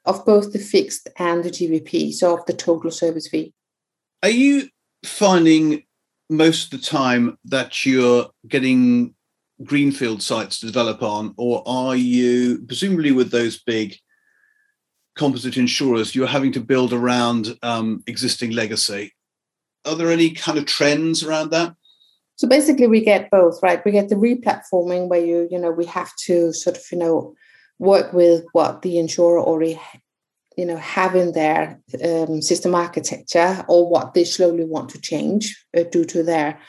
Of 0.06 0.26
both 0.26 0.54
the 0.54 0.60
fixed 0.60 1.10
and 1.18 1.44
the 1.44 1.50
GVP, 1.50 2.14
so 2.14 2.38
of 2.38 2.46
the 2.46 2.54
total 2.54 2.92
service 2.92 3.28
fee. 3.28 3.54
Are 4.24 4.30
you 4.30 4.70
finding 5.04 5.84
most 6.30 6.74
of 6.74 6.80
the 6.80 6.86
time 6.86 7.38
that 7.46 7.86
you're 7.86 8.28
getting 8.48 9.14
greenfield 9.64 10.22
sites 10.22 10.60
to 10.60 10.66
develop 10.66 11.02
on, 11.02 11.34
or 11.38 11.64
are 11.66 11.96
you 11.96 12.64
presumably 12.68 13.12
with 13.12 13.32
those 13.32 13.62
big 13.64 13.98
composite 15.18 15.58
insurers, 15.58 16.16
you're 16.16 16.28
having 16.28 16.54
to 16.54 16.62
build 16.62 16.94
around 16.94 17.58
um, 17.64 18.04
existing 18.08 18.52
legacy. 18.52 19.14
Are 19.86 19.96
there 19.96 20.12
any 20.12 20.32
kind 20.32 20.58
of 20.58 20.66
trends 20.66 21.24
around 21.24 21.52
that? 21.52 21.76
So 22.36 22.48
basically, 22.48 22.88
we 22.88 23.04
get 23.04 23.32
both, 23.32 23.62
right? 23.64 23.84
We 23.84 23.92
get 23.92 24.10
the 24.10 24.16
replatforming 24.16 25.08
where 25.08 25.26
you, 25.26 25.48
you 25.50 25.58
know, 25.58 25.72
we 25.72 25.86
have 25.86 26.12
to 26.26 26.54
sort 26.54 26.78
of, 26.78 26.84
you 26.92 27.00
know, 27.00 27.34
work 27.80 28.14
with 28.14 28.46
what 28.54 28.84
the 28.84 29.00
insurer 29.00 29.40
already, 29.40 29.80
you 30.58 30.66
know, 30.66 30.78
have 30.78 31.16
in 31.16 31.32
their 31.34 31.80
um, 32.04 32.42
system 32.42 32.74
architecture 32.74 33.64
or 33.68 33.88
what 33.88 34.16
they 34.16 34.24
slowly 34.24 34.66
want 34.66 34.90
to 34.90 35.00
change 35.00 35.56
uh, 35.78 35.84
due 35.84 36.04
to 36.04 36.24
their 36.24 36.60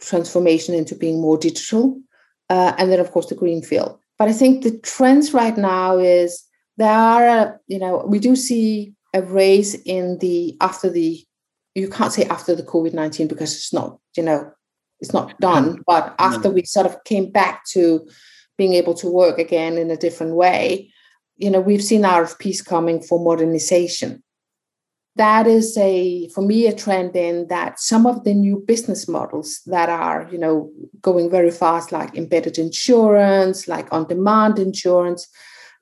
transformation 0.00 0.74
into 0.74 0.94
being 0.94 1.20
more 1.20 1.36
digital. 1.36 2.00
Uh, 2.48 2.72
and 2.78 2.92
then, 2.92 3.00
of 3.00 3.10
course, 3.10 3.26
the 3.26 3.34
greenfield. 3.34 3.98
But 4.16 4.28
I 4.28 4.32
think 4.32 4.62
the 4.62 4.78
trends 4.78 5.34
right 5.34 5.56
now 5.58 5.98
is 5.98 6.44
there 6.76 6.88
are, 6.88 7.26
a, 7.26 7.58
you 7.66 7.80
know, 7.80 8.04
we 8.06 8.20
do 8.20 8.36
see 8.36 8.94
a 9.12 9.22
raise 9.22 9.74
in 9.74 10.18
the 10.18 10.56
after 10.60 10.88
the, 10.88 11.20
you 11.74 11.88
can't 11.88 12.12
say 12.12 12.24
after 12.26 12.54
the 12.54 12.62
COVID 12.62 12.94
19 12.94 13.26
because 13.26 13.54
it's 13.54 13.72
not, 13.72 13.98
you 14.16 14.22
know, 14.22 14.52
it's 15.00 15.12
not 15.12 15.38
done. 15.40 15.82
But 15.84 16.14
after 16.20 16.48
we 16.48 16.64
sort 16.64 16.86
of 16.86 17.02
came 17.04 17.30
back 17.30 17.64
to 17.70 18.08
being 18.56 18.74
able 18.74 18.94
to 18.94 19.08
work 19.08 19.38
again 19.38 19.76
in 19.76 19.90
a 19.90 19.96
different 19.96 20.34
way, 20.34 20.92
you 21.36 21.50
know, 21.50 21.60
we've 21.60 21.82
seen 21.82 22.02
RFPs 22.02 22.64
coming 22.64 23.02
for 23.02 23.22
modernization. 23.22 24.22
That 25.16 25.46
is 25.46 25.76
a, 25.78 26.28
for 26.28 26.42
me, 26.42 26.66
a 26.66 26.74
trend 26.74 27.16
in 27.16 27.48
that 27.48 27.80
some 27.80 28.06
of 28.06 28.24
the 28.24 28.34
new 28.34 28.62
business 28.66 29.08
models 29.08 29.60
that 29.66 29.88
are, 29.88 30.28
you 30.30 30.38
know, 30.38 30.70
going 31.00 31.30
very 31.30 31.50
fast, 31.50 31.90
like 31.90 32.14
embedded 32.16 32.58
insurance, 32.58 33.66
like 33.66 33.90
on-demand 33.92 34.58
insurance, 34.58 35.26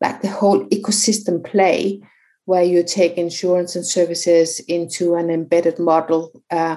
like 0.00 0.22
the 0.22 0.28
whole 0.28 0.64
ecosystem 0.66 1.44
play, 1.44 2.00
where 2.44 2.62
you 2.62 2.84
take 2.84 3.16
insurance 3.16 3.74
and 3.74 3.86
services 3.86 4.60
into 4.68 5.14
an 5.14 5.30
embedded 5.30 5.78
model. 5.80 6.30
Uh, 6.50 6.76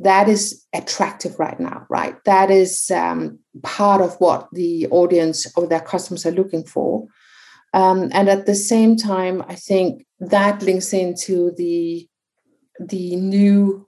that 0.00 0.28
is 0.28 0.64
attractive 0.72 1.38
right 1.40 1.58
now, 1.58 1.84
right? 1.88 2.14
That 2.24 2.50
is 2.50 2.90
um, 2.92 3.40
part 3.62 4.00
of 4.00 4.14
what 4.20 4.48
the 4.52 4.86
audience 4.88 5.50
or 5.56 5.66
their 5.66 5.80
customers 5.80 6.24
are 6.24 6.30
looking 6.30 6.64
for. 6.64 7.08
Um, 7.74 8.08
and 8.12 8.28
at 8.28 8.46
the 8.46 8.54
same 8.54 8.96
time, 8.96 9.42
I 9.48 9.54
think 9.54 10.06
that 10.20 10.62
links 10.62 10.92
into 10.92 11.52
the 11.56 12.08
the 12.80 13.16
new. 13.16 13.86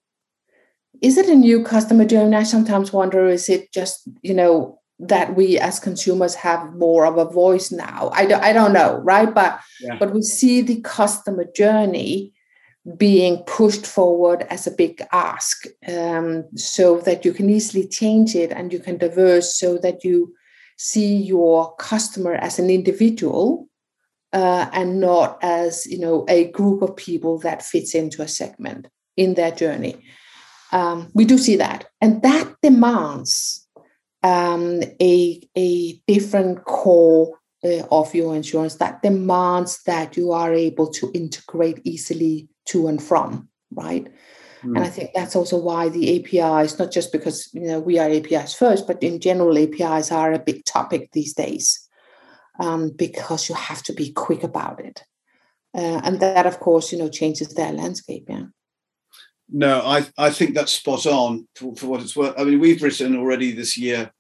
Is 1.00 1.16
it 1.16 1.28
a 1.28 1.34
new 1.34 1.64
customer 1.64 2.04
journey? 2.04 2.36
I 2.36 2.42
sometimes 2.42 2.92
wonder: 2.92 3.26
is 3.26 3.48
it 3.48 3.72
just 3.72 4.08
you 4.22 4.34
know 4.34 4.80
that 4.98 5.34
we 5.34 5.58
as 5.58 5.80
consumers 5.80 6.34
have 6.34 6.74
more 6.74 7.06
of 7.06 7.16
a 7.16 7.24
voice 7.24 7.72
now? 7.72 8.10
I 8.12 8.26
don't, 8.26 8.42
I 8.42 8.52
don't 8.52 8.74
know, 8.74 8.98
right? 8.98 9.32
But 9.34 9.60
yeah. 9.80 9.96
but 9.98 10.12
we 10.12 10.22
see 10.22 10.60
the 10.60 10.80
customer 10.82 11.46
journey 11.56 12.34
being 12.96 13.38
pushed 13.44 13.86
forward 13.86 14.46
as 14.50 14.66
a 14.66 14.70
big 14.70 15.02
ask 15.12 15.66
um, 15.88 16.44
so 16.56 16.98
that 17.00 17.24
you 17.24 17.32
can 17.32 17.50
easily 17.50 17.86
change 17.86 18.34
it 18.34 18.50
and 18.50 18.72
you 18.72 18.78
can 18.78 18.96
diverse 18.96 19.54
so 19.54 19.76
that 19.78 20.02
you 20.02 20.34
see 20.78 21.14
your 21.14 21.74
customer 21.76 22.34
as 22.34 22.58
an 22.58 22.70
individual 22.70 23.68
uh, 24.32 24.68
and 24.72 25.00
not 25.00 25.38
as 25.42 25.86
you 25.86 25.98
know 25.98 26.24
a 26.28 26.50
group 26.50 26.82
of 26.82 26.96
people 26.96 27.38
that 27.38 27.62
fits 27.62 27.94
into 27.94 28.22
a 28.22 28.28
segment 28.28 28.88
in 29.16 29.34
their 29.34 29.50
journey 29.50 29.96
um, 30.72 31.10
we 31.14 31.24
do 31.24 31.36
see 31.36 31.56
that 31.56 31.86
and 32.00 32.22
that 32.22 32.54
demands 32.62 33.66
um, 34.22 34.82
a, 35.00 35.40
a 35.56 35.92
different 36.06 36.64
core 36.64 37.38
uh, 37.64 37.82
of 37.90 38.14
your 38.14 38.34
insurance 38.34 38.76
that 38.76 39.02
demands 39.02 39.82
that 39.84 40.16
you 40.16 40.32
are 40.32 40.52
able 40.52 40.90
to 40.92 41.10
integrate 41.14 41.80
easily 41.84 42.48
to 42.66 42.86
and 42.86 43.02
from, 43.02 43.48
right? 43.72 44.04
Mm. 44.62 44.76
And 44.76 44.78
I 44.78 44.88
think 44.88 45.10
that's 45.14 45.36
also 45.36 45.58
why 45.58 45.88
the 45.88 46.18
APIs, 46.18 46.78
not 46.78 46.90
just 46.90 47.12
because 47.12 47.50
you 47.52 47.62
know 47.62 47.80
we 47.80 47.98
are 47.98 48.08
APIs 48.08 48.54
first, 48.54 48.86
but 48.86 49.02
in 49.02 49.20
general, 49.20 49.58
APIs 49.58 50.12
are 50.12 50.32
a 50.32 50.38
big 50.38 50.64
topic 50.64 51.10
these 51.12 51.34
days 51.34 51.88
um, 52.58 52.90
because 52.90 53.48
you 53.48 53.54
have 53.54 53.82
to 53.84 53.92
be 53.92 54.12
quick 54.12 54.42
about 54.42 54.80
it, 54.80 55.02
uh, 55.74 56.00
and 56.04 56.20
that, 56.20 56.46
of 56.46 56.60
course, 56.60 56.92
you 56.92 56.98
know, 56.98 57.08
changes 57.08 57.54
their 57.54 57.72
landscape. 57.72 58.24
Yeah. 58.28 58.46
No, 59.48 59.80
I 59.80 60.06
I 60.16 60.30
think 60.30 60.54
that's 60.54 60.72
spot 60.72 61.06
on 61.06 61.48
for, 61.56 61.74
for 61.76 61.86
what 61.86 62.02
it's 62.02 62.16
worth. 62.16 62.34
I 62.38 62.44
mean, 62.44 62.60
we've 62.60 62.82
written 62.82 63.16
already 63.16 63.52
this 63.52 63.76
year 63.76 64.12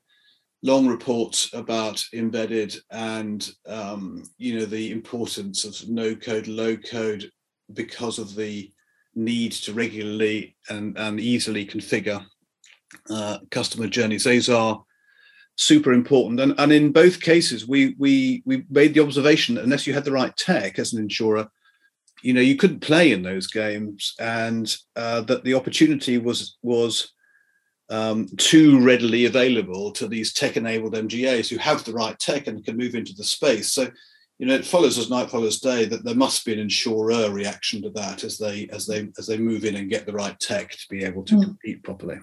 long 0.62 0.86
reports 0.86 1.48
about 1.54 2.04
embedded 2.12 2.74
and 2.90 3.50
um, 3.66 4.24
you 4.36 4.58
know 4.58 4.64
the 4.64 4.90
importance 4.90 5.64
of 5.64 5.88
no 5.88 6.14
code, 6.14 6.46
low 6.46 6.76
code 6.76 7.30
because 7.72 8.18
of 8.18 8.34
the 8.34 8.70
need 9.14 9.52
to 9.52 9.72
regularly 9.72 10.56
and, 10.68 10.96
and 10.98 11.20
easily 11.20 11.66
configure 11.66 12.24
uh, 13.10 13.38
customer 13.50 13.86
journeys. 13.86 14.24
Those 14.24 14.48
are 14.48 14.82
super 15.60 15.92
important. 15.92 16.40
And, 16.40 16.54
and 16.58 16.72
in 16.72 16.90
both 16.90 17.20
cases, 17.20 17.68
we, 17.68 17.94
we, 17.98 18.42
we 18.46 18.64
made 18.70 18.94
the 18.94 19.02
observation 19.02 19.54
that 19.54 19.64
unless 19.64 19.86
you 19.86 19.92
had 19.92 20.04
the 20.04 20.12
right 20.12 20.34
tech 20.36 20.78
as 20.78 20.92
an 20.92 21.02
insurer, 21.02 21.48
you 22.22 22.32
know, 22.32 22.40
you 22.40 22.56
couldn't 22.56 22.80
play 22.80 23.12
in 23.12 23.22
those 23.22 23.46
games 23.46 24.14
and 24.18 24.74
uh, 24.96 25.20
that 25.22 25.44
the 25.44 25.54
opportunity 25.54 26.16
was, 26.16 26.56
was 26.62 27.12
um, 27.90 28.26
too 28.38 28.80
readily 28.80 29.26
available 29.26 29.90
to 29.92 30.08
these 30.08 30.32
tech-enabled 30.32 30.94
MGAs 30.94 31.48
who 31.48 31.58
have 31.58 31.84
the 31.84 31.92
right 31.92 32.18
tech 32.18 32.46
and 32.46 32.64
can 32.64 32.76
move 32.76 32.94
into 32.94 33.12
the 33.14 33.24
space. 33.24 33.72
So 33.72 33.88
you 34.38 34.46
know, 34.46 34.54
it 34.54 34.64
follows 34.64 34.96
as 34.96 35.10
night 35.10 35.28
follows 35.28 35.60
day 35.60 35.84
that 35.84 36.02
there 36.02 36.14
must 36.14 36.46
be 36.46 36.54
an 36.54 36.58
insurer 36.58 37.30
reaction 37.30 37.82
to 37.82 37.90
that 37.90 38.24
as 38.24 38.38
they 38.38 38.68
as 38.72 38.86
they 38.86 39.10
as 39.18 39.26
they 39.26 39.36
move 39.36 39.66
in 39.66 39.76
and 39.76 39.90
get 39.90 40.06
the 40.06 40.14
right 40.14 40.38
tech 40.40 40.70
to 40.70 40.86
be 40.88 41.04
able 41.04 41.22
to 41.24 41.34
mm. 41.34 41.42
compete 41.42 41.82
properly. 41.84 42.16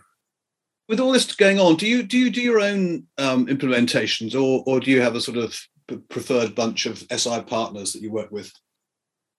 With 0.87 0.99
all 0.99 1.11
this 1.11 1.35
going 1.35 1.59
on, 1.59 1.75
do 1.75 1.87
you 1.87 2.03
do 2.03 2.17
you 2.17 2.29
do 2.29 2.41
your 2.41 2.61
own 2.61 3.07
um, 3.17 3.47
implementations, 3.47 4.33
or 4.33 4.63
or 4.65 4.79
do 4.79 4.91
you 4.91 5.01
have 5.01 5.15
a 5.15 5.21
sort 5.21 5.37
of 5.37 5.59
preferred 6.09 6.55
bunch 6.55 6.85
of 6.85 7.05
SI 7.11 7.41
partners 7.41 7.93
that 7.93 8.01
you 8.01 8.11
work 8.11 8.31
with? 8.31 8.51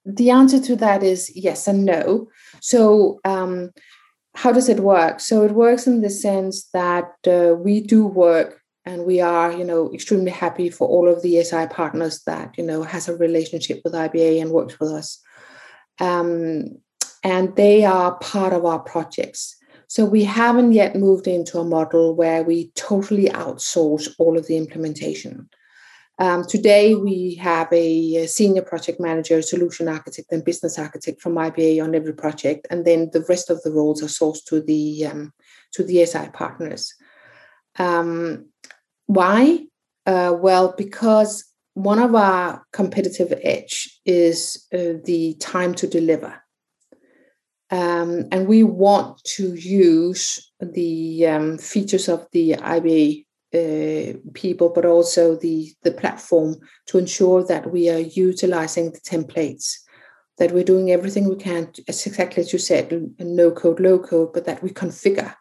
The 0.04 0.30
answer 0.30 0.60
to 0.60 0.76
that 0.76 1.02
is 1.02 1.34
yes 1.34 1.66
and 1.66 1.84
no. 1.84 2.28
So. 2.60 3.20
Um, 3.24 3.70
how 4.34 4.52
does 4.52 4.68
it 4.68 4.78
work? 4.78 5.18
So 5.18 5.42
it 5.42 5.50
works 5.50 5.88
in 5.88 6.00
the 6.00 6.10
sense 6.10 6.68
that 6.72 7.12
uh, 7.26 7.56
we 7.56 7.80
do 7.80 8.06
work 8.06 8.62
and 8.88 9.04
we 9.04 9.20
are 9.20 9.52
you 9.52 9.64
know 9.64 9.92
extremely 9.92 10.30
happy 10.30 10.70
for 10.70 10.88
all 10.88 11.08
of 11.08 11.22
the 11.22 11.42
SI 11.42 11.66
partners 11.66 12.22
that 12.24 12.56
you 12.56 12.64
know 12.64 12.82
has 12.82 13.08
a 13.08 13.16
relationship 13.16 13.80
with 13.84 13.92
IBA 13.92 14.40
and 14.40 14.50
works 14.50 14.80
with 14.80 14.90
us 14.90 15.20
um, 16.00 16.78
and 17.22 17.54
they 17.56 17.84
are 17.84 18.18
part 18.18 18.52
of 18.52 18.64
our 18.64 18.78
projects 18.78 19.56
so 19.88 20.04
we 20.04 20.22
haven't 20.22 20.72
yet 20.72 20.94
moved 20.94 21.26
into 21.26 21.58
a 21.58 21.64
model 21.64 22.14
where 22.14 22.42
we 22.44 22.70
totally 22.76 23.26
outsource 23.30 24.08
all 24.18 24.38
of 24.38 24.46
the 24.46 24.56
implementation 24.56 25.48
um, 26.20 26.44
today 26.44 26.94
we 26.94 27.34
have 27.34 27.68
a, 27.72 28.26
senior 28.26 28.62
project 28.62 29.00
manager 29.00 29.42
solution 29.42 29.88
architect 29.88 30.30
and 30.30 30.44
business 30.44 30.78
architect 30.78 31.20
from 31.20 31.34
IBA 31.34 31.82
on 31.82 31.94
every 31.94 32.14
project 32.14 32.66
and 32.70 32.84
then 32.84 33.10
the 33.12 33.24
rest 33.28 33.50
of 33.50 33.62
the 33.62 33.72
roles 33.72 34.02
are 34.02 34.06
sourced 34.06 34.44
to 34.44 34.60
the 34.60 35.06
um, 35.06 35.32
to 35.72 35.82
the 35.82 36.04
SI 36.04 36.28
partners 36.32 36.94
um, 37.78 38.46
why? 39.06 39.66
Uh, 40.04 40.34
well, 40.38 40.74
because 40.76 41.44
one 41.74 41.98
of 41.98 42.14
our 42.14 42.64
competitive 42.72 43.32
edge 43.42 44.00
is 44.04 44.66
uh, 44.72 45.00
the 45.04 45.36
time 45.40 45.74
to 45.74 45.86
deliver. 45.86 46.42
Um, 47.70 48.26
and 48.32 48.46
we 48.46 48.62
want 48.62 49.22
to 49.36 49.54
use 49.54 50.52
the 50.60 51.26
um, 51.26 51.58
features 51.58 52.08
of 52.08 52.26
the 52.32 52.52
IBA 52.52 53.26
uh, 53.54 54.18
people, 54.34 54.70
but 54.74 54.84
also 54.84 55.36
the, 55.36 55.72
the 55.82 55.90
platform 55.90 56.56
to 56.86 56.98
ensure 56.98 57.44
that 57.44 57.70
we 57.70 57.90
are 57.90 57.98
utilizing 57.98 58.90
the 58.90 59.00
templates, 59.00 59.76
that 60.38 60.52
we're 60.52 60.64
doing 60.64 60.90
everything 60.90 61.28
we 61.28 61.36
can, 61.36 61.70
as 61.88 62.06
exactly 62.06 62.42
as 62.42 62.52
you 62.52 62.58
said, 62.58 63.14
no 63.18 63.50
code, 63.50 63.80
low 63.80 63.98
code, 63.98 64.32
but 64.32 64.46
that 64.46 64.62
we 64.62 64.70
configure 64.70 65.34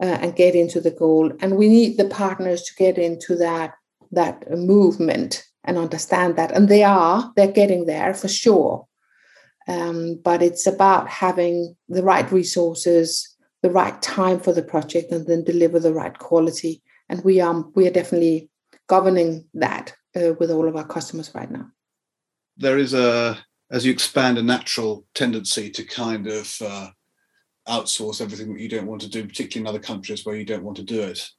uh, 0.00 0.18
and 0.20 0.36
get 0.36 0.54
into 0.54 0.80
the 0.80 0.90
goal. 0.90 1.32
And 1.40 1.56
we 1.56 1.68
need 1.68 1.96
the 1.96 2.08
partners 2.08 2.62
to 2.64 2.74
get 2.74 2.98
into 2.98 3.36
that 3.36 3.74
that 4.12 4.48
movement 4.50 5.44
and 5.64 5.78
understand 5.78 6.36
that. 6.36 6.52
And 6.52 6.68
they 6.68 6.82
are, 6.82 7.32
they're 7.34 7.50
getting 7.50 7.86
there 7.86 8.14
for 8.14 8.28
sure. 8.28 8.86
Um, 9.68 10.20
but 10.22 10.42
it's 10.42 10.66
about 10.66 11.08
having 11.08 11.76
the 11.88 12.02
right 12.02 12.30
resources, 12.32 13.36
the 13.62 13.70
right 13.70 14.00
time 14.02 14.40
for 14.40 14.52
the 14.52 14.62
project, 14.62 15.12
and 15.12 15.26
then 15.26 15.44
deliver 15.44 15.78
the 15.78 15.92
right 15.92 16.16
quality. 16.18 16.82
And 17.08 17.22
we 17.24 17.40
are 17.40 17.64
we 17.74 17.86
are 17.86 17.92
definitely 17.92 18.50
governing 18.88 19.46
that 19.54 19.94
uh, 20.16 20.34
with 20.38 20.50
all 20.50 20.68
of 20.68 20.76
our 20.76 20.86
customers 20.86 21.30
right 21.34 21.50
now. 21.50 21.70
There 22.56 22.78
is 22.78 22.94
a 22.94 23.38
as 23.70 23.86
you 23.86 23.92
expand 23.92 24.38
a 24.38 24.42
natural 24.42 25.06
tendency 25.14 25.70
to 25.70 25.84
kind 25.84 26.26
of 26.26 26.54
uh, 26.60 26.88
outsource 27.68 28.20
everything 28.20 28.52
that 28.52 28.60
you 28.60 28.68
don't 28.68 28.86
want 28.86 29.00
to 29.02 29.08
do, 29.08 29.26
particularly 29.26 29.62
in 29.62 29.68
other 29.68 29.84
countries 29.84 30.26
where 30.26 30.36
you 30.36 30.44
don't 30.44 30.64
want 30.64 30.76
to 30.76 30.82
do 30.82 31.02
it. 31.02 31.30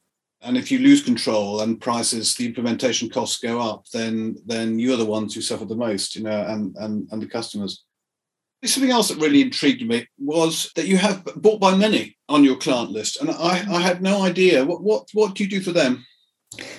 and 0.44 0.58
if 0.58 0.70
you 0.72 0.80
lose 0.80 1.02
control 1.02 1.62
and 1.62 1.80
prices, 1.80 2.36
the 2.36 2.46
implementation 2.46 3.10
costs 3.10 3.40
go 3.40 3.60
up, 3.60 3.88
then 3.94 4.36
then 4.46 4.78
you're 4.78 4.98
the 4.98 5.06
ones 5.06 5.34
who 5.34 5.42
suffer 5.42 5.66
the 5.66 5.76
most, 5.76 6.16
you 6.16 6.24
know, 6.24 6.46
and 6.48 6.76
and 6.78 7.08
and 7.12 7.22
the 7.22 7.28
customers. 7.28 7.84
Something 8.66 8.92
else 8.92 9.10
that 9.10 9.20
really 9.20 9.42
intrigued 9.42 9.86
me 9.86 10.08
was 10.18 10.72
that 10.76 10.88
you 10.88 10.98
have 10.98 11.26
bought 11.36 11.60
by 11.60 11.76
many 11.76 12.18
on 12.30 12.44
your 12.44 12.56
client 12.56 12.92
list, 12.92 13.20
and 13.20 13.30
I, 13.30 13.66
I 13.70 13.82
had 13.82 14.02
no 14.02 14.24
idea 14.24 14.64
what 14.66 14.82
what 14.82 15.10
what 15.14 15.36
do 15.36 15.44
you 15.44 15.50
do 15.50 15.62
for 15.62 15.72
them? 15.72 16.06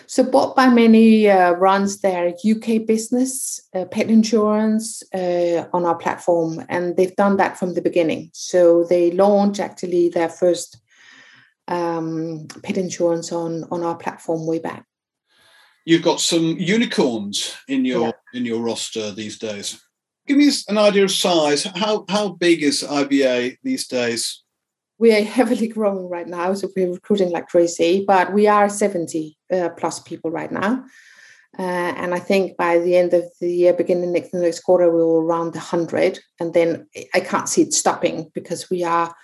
So, 0.06 0.22
bought 0.22 0.54
by 0.54 0.68
many 0.68 1.28
uh, 1.28 1.52
runs 1.52 2.00
their 2.00 2.28
UK 2.28 2.86
business, 2.86 3.60
uh, 3.74 3.84
pet 3.86 4.08
insurance 4.08 5.02
uh, 5.12 5.66
on 5.72 5.84
our 5.84 5.96
platform, 5.96 6.64
and 6.68 6.96
they've 6.96 7.16
done 7.16 7.36
that 7.38 7.58
from 7.58 7.74
the 7.74 7.82
beginning. 7.82 8.30
So, 8.32 8.84
they 8.84 9.10
launched 9.10 9.60
actually 9.60 10.08
their 10.08 10.28
first 10.28 10.78
um, 11.68 12.46
pet 12.62 12.76
insurance 12.76 13.32
on 13.32 13.64
on 13.70 13.82
our 13.82 13.96
platform 13.96 14.46
way 14.46 14.58
back. 14.58 14.84
You've 15.84 16.02
got 16.02 16.20
some 16.20 16.56
unicorns 16.58 17.54
in 17.68 17.84
your 17.84 18.06
yeah. 18.06 18.38
in 18.38 18.44
your 18.44 18.62
roster 18.62 19.10
these 19.10 19.38
days. 19.38 19.83
Give 20.26 20.38
me 20.38 20.50
an 20.68 20.78
idea 20.78 21.04
of 21.04 21.10
size. 21.10 21.64
How 21.64 22.04
how 22.08 22.30
big 22.30 22.62
is 22.62 22.82
IBA 22.82 23.58
these 23.62 23.86
days? 23.86 24.42
We 24.98 25.14
are 25.14 25.22
heavily 25.22 25.68
growing 25.68 26.08
right 26.08 26.26
now, 26.26 26.54
so 26.54 26.68
we're 26.74 26.92
recruiting 26.92 27.30
like 27.30 27.48
crazy. 27.48 28.04
But 28.06 28.32
we 28.32 28.46
are 28.46 28.68
seventy 28.70 29.36
uh, 29.52 29.68
plus 29.76 30.00
people 30.00 30.30
right 30.30 30.50
now, 30.50 30.84
uh, 31.58 31.92
and 32.00 32.14
I 32.14 32.20
think 32.20 32.56
by 32.56 32.78
the 32.78 32.96
end 32.96 33.12
of 33.12 33.24
the 33.38 33.52
year, 33.52 33.74
beginning 33.74 34.12
next 34.12 34.32
next 34.32 34.60
quarter, 34.60 34.90
we 34.90 35.02
will 35.02 35.22
round 35.22 35.54
hundred, 35.56 36.20
and 36.40 36.54
then 36.54 36.86
I 37.12 37.20
can't 37.20 37.48
see 37.48 37.62
it 37.62 37.74
stopping 37.74 38.30
because 38.34 38.70
we 38.70 38.82
are 38.82 39.14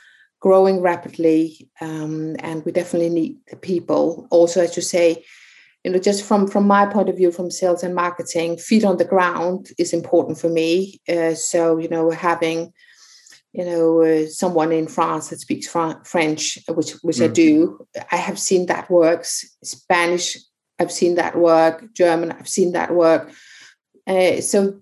growing 0.41 0.83
rapidly, 0.83 1.71
um, 1.81 2.37
and 2.41 2.63
we 2.65 2.73
definitely 2.73 3.11
need 3.11 3.37
the 3.49 3.57
people. 3.57 4.27
Also, 4.31 4.61
as 4.61 4.77
you 4.77 4.83
say, 4.83 5.25
you 5.85 5.91
know, 5.91 5.99
just 5.99 6.25
from 6.25 6.47
from 6.47 6.67
my 6.67 6.87
point 6.87 7.09
of 7.09 7.17
view, 7.17 7.33
from 7.33 7.51
sales 7.51 7.83
and 7.83 7.95
marketing, 7.95 8.59
feet 8.59 8.85
on 8.85 8.99
the 8.99 9.05
ground 9.05 9.71
is 9.79 9.93
important 9.93 10.39
for 10.39 10.49
me. 10.49 11.01
Uh, 11.09 11.35
so, 11.35 11.79
you 11.79 11.89
know, 11.89 12.11
having 12.11 12.73
you 13.53 13.65
know 13.65 14.03
uh, 14.03 14.27
someone 14.27 14.73
in 14.73 14.87
France 14.87 15.29
that 15.29 15.41
speaks 15.41 15.67
Fran- 15.67 16.03
French, 16.05 16.59
which 16.69 16.93
which 17.03 17.17
mm. 17.17 17.25
I 17.25 17.29
do, 17.29 17.87
I 18.13 18.17
have 18.17 18.39
seen 18.39 18.67
that 18.67 18.91
works. 18.91 19.45
Spanish, 19.65 20.37
I've 20.79 20.93
seen 20.93 21.15
that 21.15 21.37
work. 21.37 21.93
German, 21.95 22.33
I've 22.33 22.49
seen 22.49 22.73
that 22.73 22.95
work. 22.95 23.31
Uh, 24.07 24.41
so, 24.41 24.81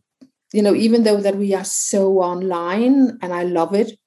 you 0.53 0.63
know, 0.63 0.75
even 0.75 1.05
though 1.05 1.21
that 1.21 1.37
we 1.37 1.55
are 1.55 1.65
so 1.65 2.19
online, 2.19 3.19
and 3.23 3.33
I 3.33 3.45
love 3.45 3.75
it, 3.75 3.99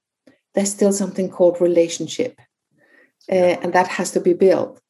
there's 0.56 0.72
still 0.72 0.92
something 0.92 1.30
called 1.30 1.62
relationship 1.62 2.40
uh, 3.30 3.58
and 3.62 3.74
that 3.74 3.88
has 3.88 4.12
to 4.12 4.20
be 4.20 4.34
built 4.34 4.82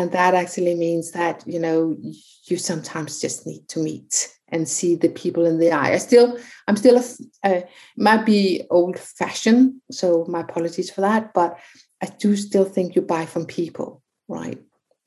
and 0.00 0.12
that 0.12 0.34
actually 0.34 0.74
means 0.74 1.10
that 1.12 1.44
you 1.46 1.58
know 1.58 1.96
you 2.44 2.56
sometimes 2.56 3.20
just 3.20 3.46
need 3.46 3.68
to 3.68 3.78
meet 3.78 4.34
and 4.48 4.66
see 4.66 4.96
the 4.96 5.10
people 5.10 5.44
in 5.44 5.58
the 5.58 5.70
eye. 5.70 5.92
I 5.92 5.98
still 5.98 6.38
i'm 6.66 6.76
still 6.76 6.96
a, 6.98 7.04
uh, 7.48 7.60
might 7.96 8.24
be 8.24 8.62
old 8.70 8.98
fashioned 8.98 9.74
so 9.90 10.24
my 10.28 10.40
apologies 10.40 10.90
for 10.90 11.02
that 11.02 11.34
but 11.34 11.58
i 12.02 12.06
do 12.06 12.34
still 12.36 12.64
think 12.64 12.96
you 12.96 13.02
buy 13.02 13.26
from 13.26 13.44
people 13.44 14.02
right 14.28 14.58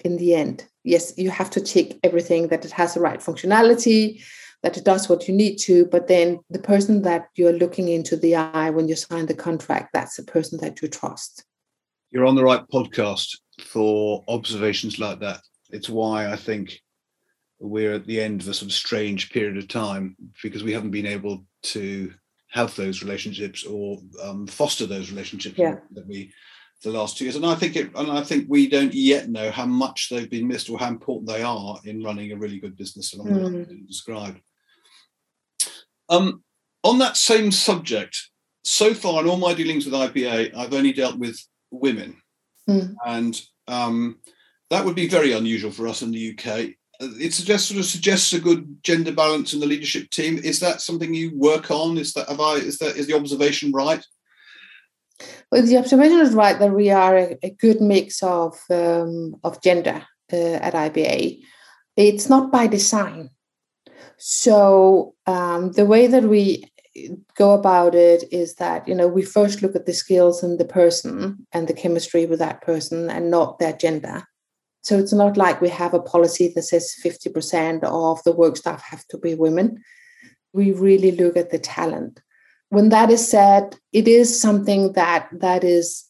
in 0.06 0.18
the 0.18 0.36
end. 0.36 0.68
Yes 0.84 1.14
you 1.18 1.32
have 1.32 1.50
to 1.52 1.62
check 1.62 1.88
everything 2.04 2.50
that 2.50 2.66
it 2.66 2.72
has 2.72 2.94
the 2.94 3.00
right 3.00 3.20
functionality 3.20 4.22
that 4.62 4.78
it 4.78 4.86
does 4.86 5.10
what 5.10 5.28
you 5.28 5.34
need 5.34 5.58
to, 5.58 5.86
but 5.88 6.08
then 6.08 6.40
the 6.50 6.66
person 6.72 7.02
that 7.02 7.28
you're 7.36 7.60
looking 7.64 7.90
into 7.90 8.16
the 8.16 8.34
eye 8.34 8.70
when 8.70 8.88
you 8.88 8.96
sign 8.96 9.26
the 9.26 9.34
contract, 9.34 9.90
that's 9.92 10.16
the 10.16 10.24
person 10.24 10.58
that 10.62 10.82
you 10.82 10.88
trust. 10.88 11.44
You're 12.12 12.26
on 12.26 12.36
the 12.36 12.46
right 12.46 12.64
podcast 12.74 13.28
for 13.64 14.24
observations 14.28 15.00
like 15.00 15.20
that. 15.20 15.42
It's 15.70 15.90
why 15.90 16.32
I 16.32 16.36
think 16.36 16.80
we're 17.60 17.94
at 17.94 18.06
the 18.06 18.22
end 18.22 18.42
of 18.42 18.48
a 18.48 18.54
sort 18.54 18.70
of 18.70 18.76
strange 18.76 19.32
period 19.32 19.58
of 19.58 19.68
time 19.68 20.16
because 20.42 20.64
we 20.64 20.74
haven't 20.74 20.92
been 20.92 21.06
able 21.06 21.46
to 21.64 22.14
have 22.52 22.76
those 22.76 23.02
relationships 23.02 23.64
or 23.64 24.00
um, 24.22 24.46
foster 24.46 24.86
those 24.86 25.10
relationships 25.10 25.58
yeah. 25.58 25.78
that 25.92 26.08
we 26.08 26.32
the 26.84 26.92
last 26.92 27.18
two 27.18 27.26
years. 27.26 27.36
And 27.36 27.46
I 27.46 27.56
think 27.56 27.76
it, 27.76 27.92
and 27.96 28.12
I 28.12 28.22
think 28.22 28.46
we 28.50 28.70
don't 28.70 28.94
yet 28.94 29.30
know 29.30 29.50
how 29.52 29.66
much 29.66 30.10
they've 30.10 30.30
been 30.30 30.48
missed 30.48 30.70
or 30.70 30.78
how 30.78 30.90
important 30.90 31.30
they 31.30 31.42
are 31.42 31.80
in 31.86 32.04
running 32.04 32.32
a 32.32 32.38
really 32.38 32.60
good 32.60 32.78
business 32.78 33.14
along 33.14 33.28
mm. 33.28 33.68
the 33.68 33.76
described. 33.88 34.40
Um, 36.10 36.44
on 36.84 37.00
that 37.00 37.18
same 37.18 37.52
subject, 37.52 38.30
so 38.64 38.94
far 38.94 39.22
in 39.22 39.30
all 39.30 39.38
my 39.38 39.54
dealings 39.54 39.86
with 39.86 39.94
IBA, 39.94 40.56
I've 40.56 40.74
only 40.74 40.94
dealt 40.94 41.18
with 41.18 41.40
women, 41.72 42.22
mm. 42.70 42.94
and 43.06 43.42
um, 43.68 44.20
that 44.70 44.86
would 44.86 44.96
be 44.96 45.08
very 45.08 45.34
unusual 45.34 45.72
for 45.72 45.88
us 45.88 46.02
in 46.02 46.12
the 46.12 46.32
UK. 46.32 46.70
It 47.00 47.34
suggests 47.34 47.68
sort 47.68 47.80
of 47.80 47.86
suggests 47.86 48.34
a 48.34 48.40
good 48.40 48.84
gender 48.84 49.12
balance 49.12 49.54
in 49.54 49.60
the 49.60 49.66
leadership 49.66 50.10
team. 50.10 50.38
Is 50.38 50.60
that 50.60 50.82
something 50.82 51.14
you 51.14 51.32
work 51.38 51.70
on? 51.72 51.98
Is 51.98 52.14
that 52.14 52.30
have 52.30 52.40
I 52.40 52.56
is 52.56 52.78
that 52.78 52.96
is 52.96 53.08
the 53.08 53.16
observation 53.16 53.72
right? 53.72 54.06
Well, 55.52 55.64
the 55.64 55.78
observation 55.78 56.20
is 56.20 56.34
right 56.34 56.58
that 56.58 56.74
we 56.74 56.90
are 56.92 57.18
a, 57.18 57.38
a 57.44 57.50
good 57.50 57.82
mix 57.82 58.24
of 58.24 58.58
um, 58.70 59.36
of 59.44 59.62
gender 59.62 60.06
uh, 60.32 60.36
at 60.36 60.74
IBA. 60.74 61.42
It's 61.98 62.30
not 62.30 62.52
by 62.52 62.68
design. 62.68 63.30
So 64.18 65.16
um, 65.28 65.74
the 65.74 65.86
way 65.86 66.08
that 66.08 66.24
we 66.24 66.72
go 67.36 67.52
about 67.52 67.96
it 67.96 68.24
is 68.32 68.56
that 68.56 68.88
you 68.88 68.94
know 68.94 69.08
we 69.08 69.24
first 69.24 69.62
look 69.62 69.76
at 69.76 69.86
the 69.86 69.94
skills 69.94 70.44
and 70.44 70.60
the 70.60 70.66
person 70.66 71.46
and 71.52 71.68
the 71.68 71.74
chemistry 71.74 72.26
with 72.26 72.40
that 72.40 72.62
person 72.62 73.10
and 73.10 73.32
not 73.32 73.60
their 73.60 73.74
gender. 73.74 74.24
So 74.82 75.00
it's 75.00 75.14
not 75.14 75.38
like 75.38 75.62
we 75.62 75.70
have 75.70 75.94
a 75.94 76.02
policy 76.02 76.52
that 76.54 76.64
says 76.64 76.94
50% 77.02 77.86
of 77.86 78.22
the 78.24 78.34
work 78.34 78.58
staff 78.58 78.84
have 78.84 79.08
to 79.08 79.18
be 79.18 79.34
women. 79.34 79.82
We 80.52 80.74
really 80.74 81.12
look 81.12 81.38
at 81.38 81.52
the 81.52 81.58
talent. 81.58 82.20
When 82.68 82.90
that 82.90 83.10
is 83.10 83.26
said, 83.26 83.78
it 83.94 84.10
is 84.10 84.40
something 84.40 84.92
that 84.94 85.30
that 85.32 85.64
is 85.64 86.10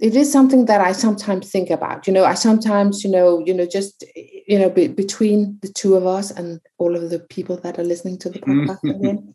it 0.00 0.14
is 0.14 0.30
something 0.30 0.66
that 0.66 0.80
I 0.80 0.92
sometimes 0.92 1.50
think 1.50 1.70
about. 1.70 2.06
You 2.06 2.12
know, 2.12 2.24
I 2.24 2.34
sometimes, 2.34 3.02
you 3.02 3.10
know, 3.10 3.42
you 3.44 3.52
know, 3.52 3.66
just 3.66 4.04
you 4.14 4.58
know, 4.58 4.70
be, 4.70 4.88
between 4.88 5.58
the 5.60 5.68
two 5.68 5.96
of 5.96 6.06
us 6.06 6.30
and 6.30 6.60
all 6.78 6.94
of 6.96 7.10
the 7.10 7.18
people 7.18 7.56
that 7.58 7.78
are 7.78 7.84
listening 7.84 8.18
to 8.18 8.30
the 8.30 8.38
podcast, 8.38 8.78
mm-hmm. 8.84 9.30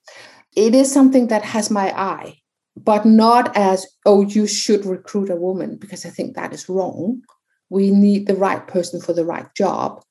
It 0.55 0.75
is 0.75 0.91
something 0.91 1.27
that 1.27 1.43
has 1.43 1.69
my 1.69 1.91
eye, 1.97 2.37
but 2.75 3.05
not 3.05 3.55
as 3.55 3.85
oh, 4.05 4.21
you 4.21 4.47
should 4.47 4.85
recruit 4.85 5.29
a 5.29 5.35
woman 5.35 5.77
because 5.77 6.05
I 6.05 6.09
think 6.09 6.35
that 6.35 6.53
is 6.53 6.69
wrong. 6.69 7.21
We 7.69 7.91
need 7.91 8.27
the 8.27 8.35
right 8.35 8.65
person 8.67 9.01
for 9.01 9.13
the 9.13 9.25
right 9.25 9.47
job. 9.55 10.03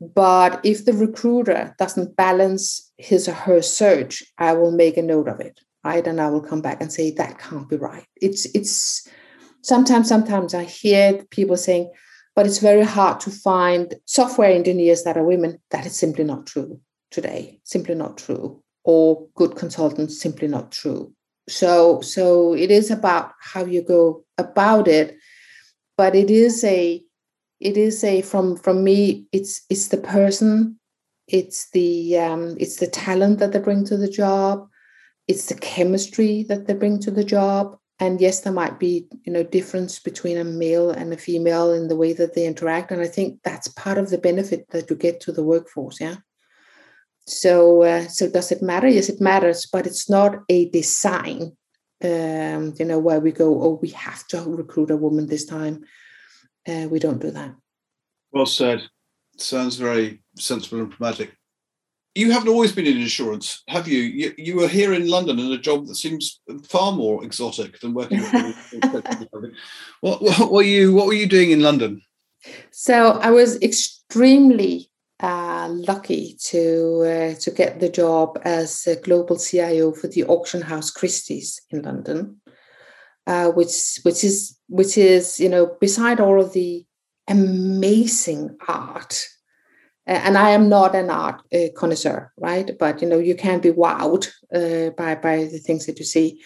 But 0.00 0.60
if 0.64 0.84
the 0.84 0.92
recruiter 0.92 1.74
doesn't 1.78 2.16
balance 2.16 2.92
his 2.98 3.28
or 3.28 3.32
her 3.32 3.62
search, 3.62 4.22
I 4.38 4.52
will 4.52 4.72
make 4.72 4.96
a 4.96 5.02
note 5.02 5.28
of 5.28 5.40
it, 5.40 5.60
right? 5.84 6.06
And 6.06 6.20
I 6.20 6.28
will 6.28 6.42
come 6.42 6.60
back 6.60 6.80
and 6.80 6.92
say 6.92 7.10
that 7.12 7.38
can't 7.38 7.68
be 7.68 7.76
right. 7.76 8.06
It's 8.20 8.46
it's 8.54 9.08
sometimes 9.64 10.06
sometimes 10.08 10.54
i 10.54 10.62
hear 10.62 11.24
people 11.30 11.56
saying 11.56 11.90
but 12.36 12.46
it's 12.46 12.58
very 12.58 12.84
hard 12.84 13.18
to 13.18 13.30
find 13.30 13.94
software 14.04 14.50
engineers 14.50 15.04
that 15.04 15.16
are 15.16 15.24
women 15.24 15.58
that 15.70 15.86
is 15.86 15.96
simply 15.96 16.22
not 16.22 16.46
true 16.46 16.80
today 17.10 17.58
simply 17.64 17.94
not 17.94 18.18
true 18.18 18.62
or 18.84 19.26
good 19.34 19.56
consultants 19.56 20.20
simply 20.20 20.48
not 20.48 20.70
true. 20.70 21.12
So 21.48 22.00
so 22.00 22.54
it 22.54 22.70
is 22.70 22.90
about 22.90 23.32
how 23.40 23.64
you 23.64 23.82
go 23.82 24.24
about 24.38 24.88
it 24.88 25.16
but 25.96 26.14
it 26.14 26.30
is 26.30 26.64
a 26.64 27.02
it 27.60 27.76
is 27.76 28.02
a 28.04 28.22
from 28.22 28.56
from 28.56 28.84
me 28.84 29.26
it's 29.32 29.62
it's 29.70 29.88
the 29.88 29.96
person 29.96 30.78
it's 31.28 31.70
the 31.70 32.18
um 32.18 32.56
it's 32.58 32.76
the 32.76 32.86
talent 32.86 33.38
that 33.38 33.52
they 33.52 33.58
bring 33.58 33.84
to 33.84 33.96
the 33.96 34.08
job 34.08 34.68
it's 35.28 35.46
the 35.46 35.54
chemistry 35.54 36.44
that 36.44 36.66
they 36.66 36.74
bring 36.74 36.98
to 36.98 37.10
the 37.10 37.24
job 37.24 37.78
and 38.00 38.20
yes 38.20 38.40
there 38.40 38.52
might 38.52 38.78
be 38.78 39.06
you 39.24 39.32
know 39.32 39.42
difference 39.42 39.98
between 39.98 40.36
a 40.36 40.44
male 40.44 40.90
and 40.90 41.12
a 41.12 41.16
female 41.16 41.72
in 41.72 41.88
the 41.88 41.96
way 41.96 42.12
that 42.12 42.34
they 42.34 42.46
interact 42.46 42.90
and 42.90 43.00
i 43.00 43.06
think 43.06 43.40
that's 43.42 43.68
part 43.68 43.98
of 43.98 44.10
the 44.10 44.18
benefit 44.18 44.68
that 44.70 44.90
you 44.90 44.96
get 44.96 45.20
to 45.20 45.32
the 45.32 45.44
workforce 45.44 46.00
yeah 46.00 46.16
so 47.26 47.82
uh, 47.82 48.06
so 48.08 48.28
does 48.28 48.52
it 48.52 48.62
matter 48.62 48.88
yes 48.88 49.08
it 49.08 49.20
matters 49.20 49.66
but 49.66 49.86
it's 49.86 50.08
not 50.10 50.40
a 50.48 50.68
design 50.70 51.56
um, 52.02 52.74
you 52.78 52.84
know 52.84 52.98
where 52.98 53.20
we 53.20 53.32
go 53.32 53.62
oh 53.62 53.78
we 53.80 53.88
have 53.88 54.26
to 54.28 54.42
recruit 54.42 54.90
a 54.90 54.96
woman 54.96 55.26
this 55.26 55.44
time 55.44 55.84
uh, 56.68 56.86
we 56.90 56.98
don't 56.98 57.20
do 57.20 57.30
that 57.30 57.54
well 58.32 58.46
said 58.46 58.82
sounds 59.36 59.76
very 59.76 60.22
sensible 60.36 60.80
and 60.80 60.90
pragmatic 60.90 61.36
you 62.14 62.30
haven't 62.30 62.48
always 62.48 62.72
been 62.72 62.86
in 62.86 63.00
insurance, 63.00 63.62
have 63.68 63.88
you? 63.88 63.98
You, 63.98 64.34
you 64.38 64.56
were 64.56 64.68
here 64.68 64.92
in 64.94 65.08
London 65.08 65.38
in 65.38 65.50
a 65.50 65.58
job 65.58 65.86
that 65.86 65.96
seems 65.96 66.40
far 66.68 66.92
more 66.92 67.24
exotic 67.24 67.80
than 67.80 67.92
working. 67.92 68.20
what, 70.00 70.22
what 70.22 70.52
were 70.52 70.62
you 70.62 70.94
What 70.94 71.06
were 71.06 71.14
you 71.14 71.26
doing 71.26 71.50
in 71.50 71.60
London? 71.60 72.02
So 72.70 73.18
I 73.20 73.30
was 73.30 73.60
extremely 73.62 74.90
uh, 75.24 75.68
lucky 75.70 76.36
to 76.38 77.02
uh, 77.02 77.34
to 77.40 77.50
get 77.50 77.80
the 77.80 77.88
job 77.88 78.38
as 78.44 78.86
a 78.86 78.96
global 78.96 79.38
CIO 79.38 79.92
for 79.92 80.06
the 80.08 80.24
auction 80.24 80.60
house 80.60 80.90
Christie's 80.90 81.62
in 81.70 81.80
London, 81.80 82.42
uh, 83.26 83.48
which 83.52 84.00
which 84.02 84.22
is 84.22 84.58
which 84.68 84.98
is 84.98 85.40
you 85.40 85.48
know 85.48 85.76
beside 85.80 86.20
all 86.20 86.38
of 86.40 86.52
the 86.52 86.84
amazing 87.26 88.54
art. 88.68 89.26
And 90.06 90.36
I 90.36 90.50
am 90.50 90.68
not 90.68 90.94
an 90.94 91.08
art 91.08 91.40
uh, 91.54 91.68
connoisseur, 91.74 92.30
right? 92.38 92.70
But 92.78 93.00
you 93.00 93.08
know, 93.08 93.18
you 93.18 93.34
can 93.34 93.60
be 93.60 93.70
wowed 93.70 94.28
uh, 94.54 94.90
by 94.90 95.14
by 95.14 95.36
the 95.44 95.58
things 95.58 95.86
that 95.86 95.98
you 95.98 96.04
see. 96.04 96.42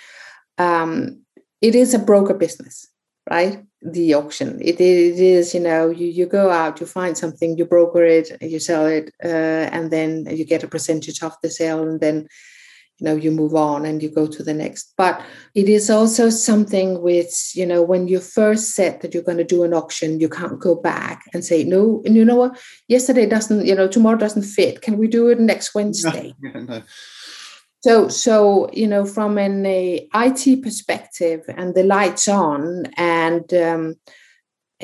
Um, 0.56 1.22
it 1.60 1.74
is 1.74 1.94
a 1.94 1.98
broker 1.98 2.34
business, 2.34 2.86
right? 3.30 3.64
The 3.82 4.14
auction. 4.14 4.58
It, 4.60 4.80
it 4.80 5.20
is, 5.20 5.54
you 5.54 5.60
know, 5.60 5.90
you, 5.90 6.06
you 6.06 6.26
go 6.26 6.50
out, 6.50 6.80
you 6.80 6.86
find 6.86 7.16
something, 7.16 7.56
you 7.56 7.64
broker 7.64 8.04
it, 8.04 8.36
you 8.40 8.58
sell 8.58 8.86
it, 8.86 9.14
uh, 9.24 9.68
and 9.72 9.90
then 9.90 10.26
you 10.30 10.44
get 10.44 10.64
a 10.64 10.68
percentage 10.68 11.22
of 11.22 11.34
the 11.42 11.50
sale, 11.50 11.82
and 11.82 12.00
then 12.00 12.28
you 12.98 13.04
know 13.04 13.14
you 13.14 13.30
move 13.30 13.54
on 13.54 13.86
and 13.86 14.02
you 14.02 14.10
go 14.10 14.26
to 14.26 14.42
the 14.42 14.54
next 14.54 14.92
but 14.96 15.20
it 15.54 15.68
is 15.68 15.88
also 15.88 16.30
something 16.30 17.00
which 17.00 17.52
you 17.54 17.64
know 17.64 17.82
when 17.82 18.08
you 18.08 18.18
first 18.18 18.74
said 18.74 19.00
that 19.00 19.14
you're 19.14 19.22
going 19.22 19.38
to 19.38 19.44
do 19.44 19.62
an 19.62 19.72
auction 19.72 20.20
you 20.20 20.28
can't 20.28 20.60
go 20.60 20.74
back 20.74 21.22
and 21.32 21.44
say 21.44 21.64
no 21.64 22.02
and 22.04 22.16
you 22.16 22.24
know 22.24 22.36
what 22.36 22.58
yesterday 22.88 23.26
doesn't 23.26 23.64
you 23.66 23.74
know 23.74 23.88
tomorrow 23.88 24.18
doesn't 24.18 24.42
fit 24.42 24.82
can 24.82 24.98
we 24.98 25.06
do 25.06 25.28
it 25.28 25.38
next 25.38 25.74
wednesday 25.76 26.34
no, 26.40 26.60
no. 26.60 26.82
So 27.80 28.08
so 28.08 28.70
you 28.72 28.86
know 28.86 29.04
from 29.04 29.38
an 29.38 29.64
it 29.64 30.62
perspective 30.62 31.44
and 31.48 31.74
the 31.74 31.84
lights 31.84 32.28
on 32.28 32.86
and 32.96 33.52
um, 33.54 33.94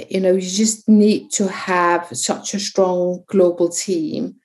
you 0.09 0.21
know 0.21 0.33
you 0.33 0.41
just 0.41 0.89
need 0.89 1.31
to 1.31 1.49
have 1.49 2.07
such 2.17 2.55
a 2.55 2.61
strong 2.61 3.25
global 3.27 3.69
team 3.69 4.37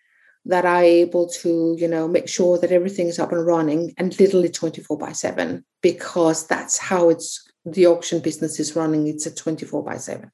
that 0.46 0.66
are 0.66 0.82
able 0.84 1.28
to, 1.28 1.76
you 1.78 1.88
know, 1.88 2.08
make 2.08 2.28
sure 2.28 2.58
that 2.58 2.72
everything 2.72 3.08
is 3.08 3.20
up 3.20 3.32
and 3.32 3.46
running 3.46 3.94
and 3.98 4.18
literally 4.20 4.50
24 4.50 4.98
by 4.98 5.12
7, 5.12 5.64
because 5.82 6.48
that's 6.48 6.78
how 6.78 7.10
it's 7.10 7.48
the 7.66 7.86
auction 7.86 8.20
business 8.20 8.60
is 8.60 8.76
running. 8.76 9.08
It's 9.08 9.26
a 9.26 9.36
24 9.36 9.84
by 9.84 9.98
7. 9.98 10.32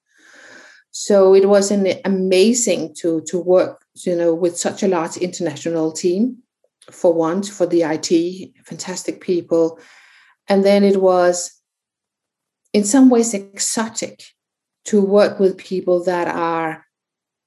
So 0.91 1.33
it 1.33 1.49
was 1.49 1.71
an 1.71 1.87
amazing 2.05 2.95
to 2.99 3.21
to 3.27 3.37
work, 3.37 3.83
you 4.05 4.15
know, 4.15 4.33
with 4.33 4.57
such 4.57 4.81
a 4.81 4.87
large 4.87 5.17
international 5.17 5.91
team 5.91 6.37
for 6.91 7.13
once 7.13 7.49
for 7.49 7.65
the 7.65 7.83
IT, 7.83 8.51
fantastic 8.65 9.21
people. 9.21 9.79
And 10.47 10.63
then 10.63 10.83
it 10.83 11.01
was 11.01 11.51
in 12.73 12.83
some 12.83 13.09
ways 13.09 13.33
exotic 13.33 14.23
to 14.85 15.01
work 15.01 15.39
with 15.39 15.57
people 15.57 16.03
that 16.03 16.27
are 16.27 16.85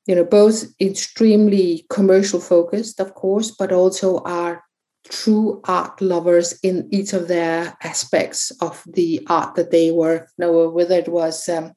you 0.08 0.14
know, 0.14 0.24
both 0.24 0.64
extremely 0.80 1.84
commercial 1.90 2.40
focused, 2.40 2.98
of 2.98 3.14
course, 3.14 3.50
but 3.50 3.72
also 3.72 4.20
are 4.20 4.64
true 5.10 5.60
art 5.64 6.00
lovers 6.00 6.58
in 6.62 6.88
each 6.90 7.12
of 7.12 7.28
their 7.28 7.76
aspects 7.82 8.50
of 8.62 8.82
the 8.86 9.24
art 9.28 9.54
that 9.54 9.70
they 9.70 9.90
were, 9.90 10.26
you 10.38 10.46
know, 10.46 10.70
whether 10.70 10.94
it 10.94 11.08
was 11.08 11.46
um, 11.50 11.74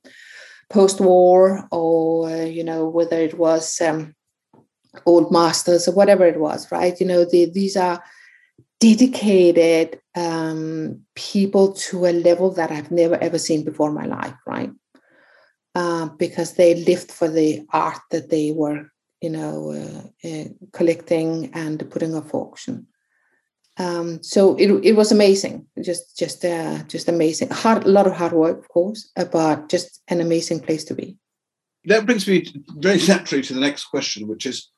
post-war 0.70 1.68
or, 1.72 2.30
uh, 2.30 2.46
you 2.46 2.64
know, 2.64 2.88
whether 2.88 3.18
it 3.18 3.38
was 3.38 3.82
um, 3.82 4.16
old 5.06 5.32
masters 5.32 5.88
or 5.88 5.94
whatever 5.94 6.26
it 6.26 6.40
was, 6.40 6.72
right? 6.72 7.00
You 7.00 7.06
know, 7.06 7.26
the, 7.26 7.46
these 7.46 7.78
are 7.78 8.04
dedicated 8.80 10.00
um, 10.16 11.02
people 11.16 11.74
to 11.74 12.06
a 12.08 12.12
level 12.12 12.52
that 12.52 12.72
I've 12.72 12.92
never 12.92 13.16
ever 13.16 13.38
seen 13.38 13.64
before 13.64 13.90
in 13.90 13.96
my 13.96 14.06
life, 14.06 14.36
right? 14.46 14.72
uh, 15.76 16.08
because 16.18 16.54
they 16.54 16.76
lived 16.76 17.12
for 17.12 17.28
the 17.28 17.66
art 17.72 18.00
that 18.12 18.30
they 18.30 18.52
were, 18.52 18.92
you 19.22 19.30
know, 19.30 19.72
uh, 19.72 20.28
uh, 20.28 20.46
collecting 20.74 21.52
and 21.54 21.90
putting 21.90 22.16
off 22.16 22.34
auction. 22.34 22.88
Um, 23.78 24.22
so 24.22 24.56
it, 24.58 24.70
it 24.84 24.94
was 24.94 25.12
amazing, 25.12 25.66
just 25.82 26.18
just 26.18 26.44
uh, 26.44 26.84
just 26.84 27.08
amazing. 27.08 27.50
Hard, 27.50 27.86
a 27.86 27.90
lot 27.90 28.06
of 28.06 28.14
hard 28.14 28.34
work, 28.34 28.60
of 28.60 28.68
course, 28.68 29.10
uh, 29.16 29.26
but 29.26 29.70
just 29.70 30.02
an 30.10 30.20
amazing 30.20 30.60
place 30.60 30.84
to 30.86 30.94
be. 30.94 31.18
That 31.86 32.06
brings 32.06 32.28
me 32.28 32.46
very 32.78 33.00
naturally 33.08 33.42
to 33.44 33.54
the 33.54 33.62
next 33.62 33.86
question, 33.86 34.28
which 34.28 34.46
is 34.46 34.70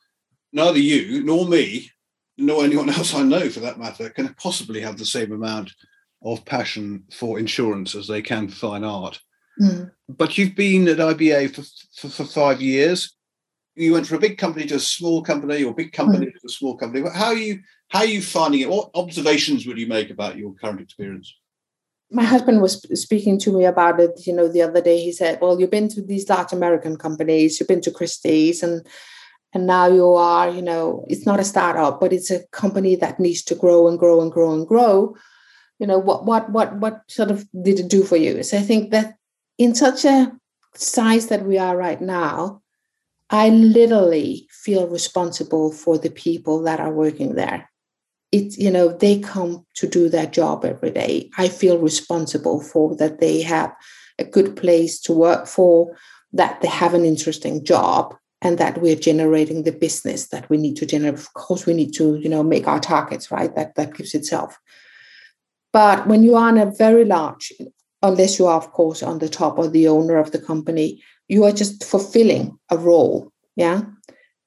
neither 0.53 0.79
you 0.79 1.23
nor 1.23 1.47
me, 1.47 1.89
nor 2.37 2.63
anyone 2.63 2.89
else 2.89 3.13
I 3.13 3.23
know 3.23 3.49
for 3.49 3.59
that 3.61 3.79
matter, 3.79 4.09
can 4.09 4.33
possibly 4.35 4.79
have 4.81 4.97
the 4.97 5.05
same 5.05 5.31
amount 5.31 5.73
of 6.23 6.45
passion 6.45 7.03
for 7.11 7.37
insurance 7.37 7.95
as 7.95 8.07
they 8.07 8.21
can 8.21 8.47
for 8.47 8.55
fine 8.55 8.83
art. 8.83 9.19
Mm. 9.61 9.91
But 10.07 10.37
you've 10.37 10.55
been 10.55 10.87
at 10.87 10.97
IBA 10.97 11.53
for, 11.53 11.63
for, 11.95 12.09
for, 12.09 12.25
five 12.25 12.61
years. 12.61 13.15
You 13.75 13.93
went 13.93 14.07
from 14.07 14.17
a 14.17 14.21
big 14.21 14.37
company 14.37 14.65
to 14.67 14.75
a 14.75 14.79
small 14.79 15.21
company, 15.21 15.63
or 15.63 15.73
big 15.73 15.91
company 15.91 16.27
mm. 16.27 16.31
to 16.31 16.39
a 16.45 16.49
small 16.49 16.77
company. 16.77 17.07
How 17.13 17.27
are 17.27 17.35
you? 17.35 17.59
How 17.89 17.99
are 17.99 18.05
you 18.05 18.21
finding 18.21 18.61
it? 18.61 18.69
What 18.69 18.89
observations 18.95 19.67
would 19.67 19.77
you 19.77 19.87
make 19.87 20.09
about 20.09 20.37
your 20.37 20.53
current 20.53 20.81
experience? 20.81 21.35
My 22.09 22.23
husband 22.23 22.61
was 22.61 22.81
speaking 22.99 23.39
to 23.39 23.51
me 23.51 23.65
about 23.65 23.99
it. 23.99 24.25
You 24.25 24.33
know, 24.33 24.47
the 24.47 24.63
other 24.63 24.81
day 24.81 24.99
he 24.99 25.11
said, 25.11 25.39
"Well, 25.39 25.59
you've 25.59 25.69
been 25.69 25.89
to 25.89 26.01
these 26.01 26.29
large 26.29 26.53
American 26.53 26.97
companies, 26.97 27.59
you've 27.59 27.69
been 27.69 27.81
to 27.81 27.91
Christie's, 27.91 28.63
and 28.63 28.85
and 29.53 29.67
now 29.67 29.87
you 29.87 30.13
are, 30.13 30.49
you 30.49 30.61
know, 30.61 31.05
it's 31.07 31.25
not 31.25 31.39
a 31.39 31.43
startup, 31.43 31.99
but 31.99 32.13
it's 32.13 32.31
a 32.31 32.45
company 32.47 32.95
that 32.97 33.19
needs 33.19 33.43
to 33.43 33.55
grow 33.55 33.87
and 33.87 33.99
grow 33.99 34.21
and 34.21 34.31
grow 34.31 34.53
and 34.53 34.67
grow." 34.67 35.15
You 35.79 35.87
know, 35.87 35.97
what 35.97 36.25
what 36.25 36.49
what 36.51 36.77
what 36.79 37.01
sort 37.07 37.31
of 37.31 37.45
did 37.61 37.79
it 37.79 37.89
do 37.89 38.03
for 38.03 38.17
you? 38.17 38.43
So 38.43 38.57
I 38.57 38.61
think 38.61 38.91
that 38.91 39.15
in 39.57 39.75
such 39.75 40.05
a 40.05 40.31
size 40.75 41.27
that 41.27 41.45
we 41.45 41.57
are 41.57 41.77
right 41.77 42.01
now, 42.01 42.61
I 43.29 43.49
literally 43.49 44.47
feel 44.51 44.87
responsible 44.87 45.71
for 45.71 45.97
the 45.97 46.09
people 46.09 46.61
that 46.63 46.79
are 46.79 46.93
working 46.93 47.35
there. 47.35 47.69
It's, 48.31 48.57
you 48.57 48.71
know, 48.71 48.89
they 48.89 49.19
come 49.19 49.65
to 49.75 49.87
do 49.87 50.09
their 50.09 50.25
job 50.25 50.65
every 50.65 50.91
day. 50.91 51.29
I 51.37 51.47
feel 51.47 51.77
responsible 51.77 52.61
for 52.61 52.95
that 52.97 53.19
they 53.19 53.41
have 53.41 53.73
a 54.19 54.23
good 54.23 54.55
place 54.55 54.99
to 55.01 55.13
work 55.13 55.47
for, 55.47 55.95
that 56.31 56.61
they 56.61 56.67
have 56.67 56.93
an 56.93 57.05
interesting 57.05 57.63
job, 57.63 58.15
and 58.43 58.59
that 58.59 58.79
we're 58.79 58.95
generating 58.95 59.63
the 59.63 59.71
business 59.71 60.27
that 60.27 60.47
we 60.49 60.57
need 60.57 60.75
to 60.75 60.85
generate. 60.85 61.15
Of 61.15 61.33
course, 61.33 61.65
we 61.65 61.73
need 61.73 61.93
to, 61.93 62.17
you 62.17 62.29
know, 62.29 62.43
make 62.43 62.67
our 62.67 62.79
targets, 62.79 63.31
right? 63.31 63.55
That 63.55 63.73
that 63.75 63.95
gives 63.95 64.13
itself. 64.13 64.59
But 65.71 66.05
when 66.05 66.21
you 66.21 66.35
are 66.35 66.49
in 66.49 66.59
a 66.59 66.71
very 66.71 67.05
large 67.05 67.51
unless 68.03 68.37
you 68.37 68.45
are, 68.45 68.57
of 68.57 68.71
course, 68.73 69.01
on 69.01 69.19
the 69.19 69.29
top 69.29 69.57
or 69.57 69.67
the 69.67 69.87
owner 69.87 70.17
of 70.17 70.31
the 70.31 70.39
company, 70.39 71.01
you 71.29 71.45
are 71.45 71.53
just 71.53 71.83
fulfilling 71.83 72.59
a 72.69 72.77
role. 72.77 73.31
Yeah. 73.55 73.83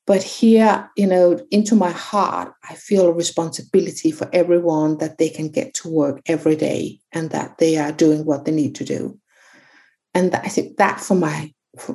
But 0.07 0.23
here, 0.23 0.89
you 0.97 1.07
know, 1.07 1.41
into 1.51 1.75
my 1.75 1.91
heart, 1.91 2.53
I 2.69 2.75
feel 2.75 3.07
a 3.07 3.13
responsibility 3.13 4.13
for 4.13 4.29
everyone 4.33 4.99
that 4.99 5.19
they 5.19 5.29
can 5.29 5.49
get 5.49 5.75
to 5.75 5.89
work 5.89 6.21
every 6.27 6.55
day 6.55 7.01
and 7.11 7.31
that 7.31 7.59
they 7.59 7.77
are 7.77 7.91
doing 7.91 8.25
what 8.25 8.45
they 8.45 8.53
need 8.53 8.77
to 8.77 8.85
do. 8.85 9.19
And 10.15 10.33
I 10.35 10.49
think 10.49 10.77
that, 10.77 11.01
for 11.01 11.15
my, 11.15 11.53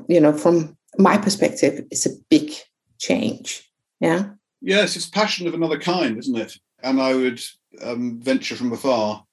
you 0.10 0.20
know, 0.20 0.34
from 0.34 0.78
my 0.98 1.18
perspective, 1.18 1.86
is 1.92 2.06
a 2.06 2.18
big 2.30 2.52
change. 3.00 3.70
Yeah. 4.00 4.32
Yes, 4.62 4.96
it's 4.96 5.10
passion 5.10 5.48
of 5.48 5.54
another 5.54 5.80
kind, 5.80 6.18
isn't 6.18 6.38
it? 6.38 6.54
And 6.84 7.02
I 7.02 7.14
would 7.16 7.42
um, 7.82 8.20
venture 8.20 8.56
from 8.56 8.74
afar 8.74 9.24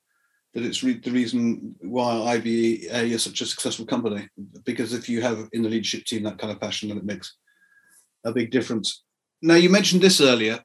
that 0.55 0.65
it's 0.65 0.83
re- 0.83 0.99
the 0.99 1.11
reason 1.11 1.75
why 1.81 2.39
IBA 2.39 2.85
is 2.91 3.23
such 3.23 3.41
a 3.41 3.47
successful 3.47 3.87
company. 3.87 4.29
Because 4.65 4.93
if 4.93 5.09
you 5.09 5.21
have 5.23 5.49
in 5.53 5.63
the 5.63 5.69
leadership 5.69 6.05
team 6.05 6.23
that 6.25 6.39
kind 6.39 6.53
of 6.53 6.61
passion, 6.61 6.89
then 6.89 6.99
it 6.99 7.05
makes 7.05 7.37
a 8.25 8.33
big 8.33 8.51
difference. 8.51 9.05
Now, 9.43 9.55
you 9.55 9.71
mentioned 9.71 10.03
this 10.03 10.21
earlier. 10.21 10.63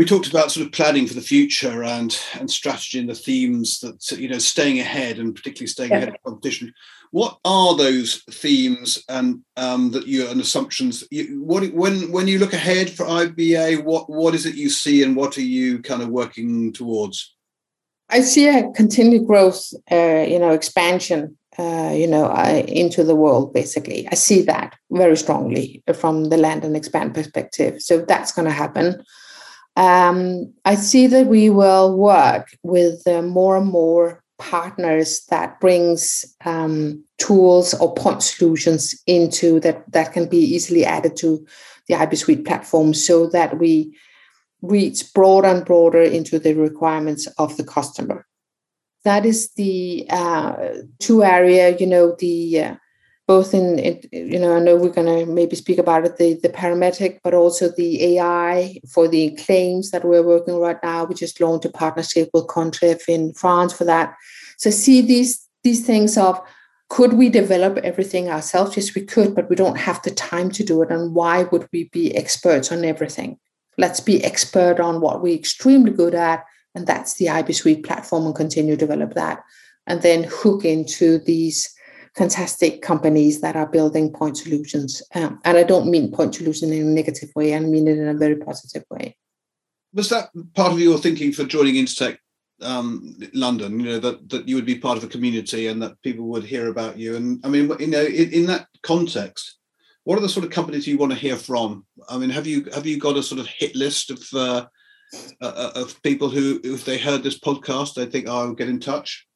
We 0.00 0.06
talked 0.06 0.28
about 0.28 0.50
sort 0.50 0.64
of 0.64 0.72
planning 0.72 1.06
for 1.06 1.12
the 1.12 1.20
future 1.20 1.84
and 1.84 2.18
and 2.38 2.50
strategy 2.50 2.98
and 2.98 3.06
the 3.10 3.14
themes 3.14 3.80
that 3.80 4.18
you 4.18 4.30
know 4.30 4.38
staying 4.38 4.80
ahead 4.80 5.18
and 5.18 5.36
particularly 5.36 5.66
staying 5.66 5.90
yeah. 5.90 5.98
ahead 5.98 6.08
of 6.08 6.22
competition. 6.24 6.72
What 7.10 7.38
are 7.44 7.76
those 7.76 8.22
themes 8.30 9.04
and 9.10 9.42
um, 9.58 9.90
that 9.90 10.06
you 10.06 10.26
and 10.26 10.40
assumptions? 10.40 11.04
You, 11.10 11.42
what 11.44 11.70
when 11.74 12.10
when 12.12 12.28
you 12.28 12.38
look 12.38 12.54
ahead 12.54 12.88
for 12.88 13.04
IBA, 13.04 13.84
what 13.84 14.08
what 14.08 14.34
is 14.34 14.46
it 14.46 14.54
you 14.54 14.70
see 14.70 15.02
and 15.02 15.16
what 15.16 15.36
are 15.36 15.42
you 15.58 15.80
kind 15.80 16.00
of 16.00 16.08
working 16.08 16.72
towards? 16.72 17.36
I 18.08 18.22
see 18.22 18.48
a 18.48 18.70
continued 18.70 19.26
growth, 19.26 19.70
uh, 19.92 20.24
you 20.26 20.38
know, 20.38 20.52
expansion, 20.52 21.36
uh, 21.58 21.92
you 21.94 22.06
know, 22.06 22.24
uh, 22.24 22.64
into 22.66 23.04
the 23.04 23.16
world. 23.16 23.52
Basically, 23.52 24.08
I 24.10 24.14
see 24.14 24.40
that 24.44 24.76
very 24.90 25.18
strongly 25.18 25.82
from 25.92 26.30
the 26.30 26.38
land 26.38 26.64
and 26.64 26.74
expand 26.74 27.12
perspective. 27.12 27.82
So 27.82 28.00
that's 28.00 28.32
going 28.32 28.48
to 28.48 28.62
happen. 28.64 29.04
Um, 29.76 30.52
I 30.64 30.74
see 30.74 31.06
that 31.06 31.26
we 31.26 31.48
will 31.50 31.96
work 31.96 32.48
with 32.62 33.06
uh, 33.06 33.22
more 33.22 33.56
and 33.56 33.66
more 33.66 34.22
partners 34.38 35.26
that 35.26 35.60
brings 35.60 36.24
um, 36.44 37.04
tools 37.18 37.74
or 37.74 37.94
point 37.94 38.22
solutions 38.22 39.00
into 39.06 39.60
that 39.60 39.84
that 39.92 40.12
can 40.12 40.28
be 40.28 40.38
easily 40.38 40.84
added 40.84 41.16
to 41.18 41.46
the 41.86 41.94
IB 41.94 42.16
Suite 42.16 42.44
platform, 42.44 42.94
so 42.94 43.26
that 43.28 43.58
we 43.58 43.96
reach 44.62 45.12
broader 45.14 45.48
and 45.48 45.64
broader 45.64 46.02
into 46.02 46.38
the 46.38 46.54
requirements 46.54 47.26
of 47.38 47.56
the 47.56 47.64
customer. 47.64 48.26
That 49.04 49.24
is 49.24 49.52
the 49.54 50.06
uh, 50.10 50.56
two 50.98 51.24
area, 51.24 51.76
you 51.76 51.86
know, 51.86 52.14
the 52.18 52.60
uh, 52.60 52.74
both 53.30 53.54
in, 53.54 53.78
in, 53.78 54.00
you 54.10 54.40
know, 54.40 54.56
I 54.56 54.58
know 54.58 54.74
we're 54.74 54.88
going 54.88 55.06
to 55.06 55.24
maybe 55.24 55.54
speak 55.54 55.78
about 55.78 56.04
it, 56.04 56.16
the, 56.16 56.34
the 56.42 56.48
parametric, 56.48 57.20
but 57.22 57.32
also 57.32 57.68
the 57.68 58.16
AI 58.16 58.80
for 58.92 59.06
the 59.06 59.30
claims 59.36 59.92
that 59.92 60.04
we're 60.04 60.24
working 60.24 60.56
right 60.56 60.78
now. 60.82 61.04
We 61.04 61.14
just 61.14 61.40
launched 61.40 61.64
a 61.64 61.70
partnership 61.70 62.30
with 62.34 62.48
Contref 62.48 63.02
in 63.06 63.32
France 63.34 63.72
for 63.72 63.84
that. 63.84 64.16
So 64.58 64.70
see 64.70 65.00
these 65.00 65.46
these 65.62 65.86
things 65.86 66.18
of 66.18 66.40
could 66.88 67.12
we 67.12 67.28
develop 67.28 67.76
everything 67.84 68.28
ourselves? 68.28 68.76
Yes, 68.76 68.96
we 68.96 69.02
could, 69.02 69.36
but 69.36 69.48
we 69.48 69.54
don't 69.54 69.78
have 69.78 70.02
the 70.02 70.10
time 70.10 70.50
to 70.50 70.64
do 70.64 70.82
it. 70.82 70.90
And 70.90 71.14
why 71.14 71.44
would 71.52 71.68
we 71.72 71.88
be 71.90 72.12
experts 72.16 72.72
on 72.72 72.84
everything? 72.84 73.38
Let's 73.78 74.00
be 74.00 74.24
expert 74.24 74.80
on 74.80 75.00
what 75.00 75.22
we're 75.22 75.38
extremely 75.38 75.92
good 75.92 76.16
at, 76.16 76.44
and 76.74 76.84
that's 76.84 77.14
the 77.14 77.28
IB 77.28 77.52
Suite 77.52 77.84
platform, 77.84 78.26
and 78.26 78.34
continue 78.34 78.74
to 78.74 78.86
develop 78.86 79.14
that, 79.14 79.44
and 79.86 80.02
then 80.02 80.24
hook 80.24 80.64
into 80.64 81.18
these 81.18 81.72
fantastic 82.16 82.82
companies 82.82 83.40
that 83.40 83.56
are 83.56 83.66
building 83.66 84.12
point 84.12 84.36
solutions. 84.36 85.02
Um, 85.14 85.40
and 85.44 85.56
I 85.56 85.62
don't 85.62 85.90
mean 85.90 86.12
point 86.12 86.34
solution 86.34 86.72
in 86.72 86.82
a 86.82 86.90
negative 86.90 87.30
way; 87.34 87.54
I 87.54 87.60
mean 87.60 87.88
it 87.88 87.98
in 87.98 88.08
a 88.08 88.14
very 88.14 88.36
positive 88.36 88.84
way. 88.90 89.16
Was 89.92 90.08
that 90.10 90.30
part 90.54 90.72
of 90.72 90.80
your 90.80 90.98
thinking 90.98 91.32
for 91.32 91.44
joining 91.44 91.74
InsTech 91.74 92.18
um, 92.62 93.16
London, 93.32 93.80
you 93.80 93.86
know, 93.86 93.98
that, 93.98 94.28
that 94.28 94.48
you 94.48 94.54
would 94.54 94.66
be 94.66 94.78
part 94.78 94.98
of 94.98 95.04
a 95.04 95.08
community 95.08 95.68
and 95.68 95.82
that 95.82 96.00
people 96.02 96.26
would 96.26 96.44
hear 96.44 96.68
about 96.68 96.98
you. 96.98 97.16
And 97.16 97.40
I 97.44 97.48
mean, 97.48 97.72
you 97.78 97.86
know, 97.86 98.04
in, 98.04 98.32
in, 98.32 98.46
that 98.46 98.66
context, 98.82 99.56
what 100.04 100.18
are 100.18 100.22
the 100.22 100.28
sort 100.28 100.44
of 100.44 100.52
companies 100.52 100.86
you 100.86 100.98
want 100.98 101.12
to 101.12 101.18
hear 101.18 101.36
from? 101.36 101.86
I 102.08 102.18
mean, 102.18 102.30
have 102.30 102.46
you 102.46 102.66
have 102.74 102.86
you 102.86 102.98
got 102.98 103.16
a 103.16 103.22
sort 103.22 103.40
of 103.40 103.46
hit 103.46 103.74
list 103.74 104.10
of 104.10 104.22
uh, 104.34 104.66
uh, 105.40 105.70
of 105.74 106.02
people 106.02 106.28
who, 106.28 106.60
if 106.64 106.84
they 106.84 106.98
heard 106.98 107.22
this 107.22 107.38
podcast, 107.38 107.94
they 107.94 108.06
think, 108.06 108.26
"Oh, 108.28 108.40
I'll 108.40 108.54
get 108.54 108.68
in 108.68 108.80
touch." 108.80 109.26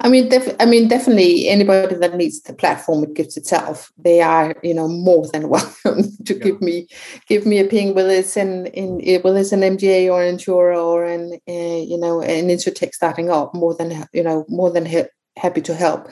I 0.00 0.10
mean, 0.10 0.28
def- 0.28 0.56
I 0.60 0.66
mean, 0.66 0.88
definitely 0.88 1.48
anybody 1.48 1.94
that 1.94 2.16
needs 2.16 2.42
the 2.42 2.52
platform 2.52 3.02
it 3.02 3.14
gives 3.14 3.36
itself, 3.36 3.90
they 3.96 4.20
are, 4.20 4.54
you 4.62 4.74
know, 4.74 4.88
more 4.88 5.26
than 5.32 5.48
welcome 5.56 6.02
to 6.26 6.34
yeah. 6.34 6.42
give 6.44 6.60
me 6.60 6.86
give 7.26 7.46
me 7.46 7.58
a 7.58 7.64
ping, 7.64 7.94
whether 7.94 8.10
it's 8.10 8.36
in 8.36 8.66
in 8.66 9.00
whether 9.22 9.38
it's 9.38 9.52
an 9.52 9.60
MGA 9.60 10.12
or 10.12 10.22
an 10.22 10.28
insurer 10.28 10.74
or 10.74 11.04
an 11.06 11.32
uh, 11.48 11.52
you 11.52 11.96
know 11.96 12.20
an 12.20 12.48
insurtech 12.48 12.92
starting 12.92 13.30
up. 13.30 13.54
More 13.54 13.74
than 13.74 14.06
you 14.12 14.22
know, 14.22 14.44
more 14.48 14.70
than 14.70 14.84
ha- 14.84 15.08
happy 15.36 15.62
to 15.62 15.74
help. 15.74 16.10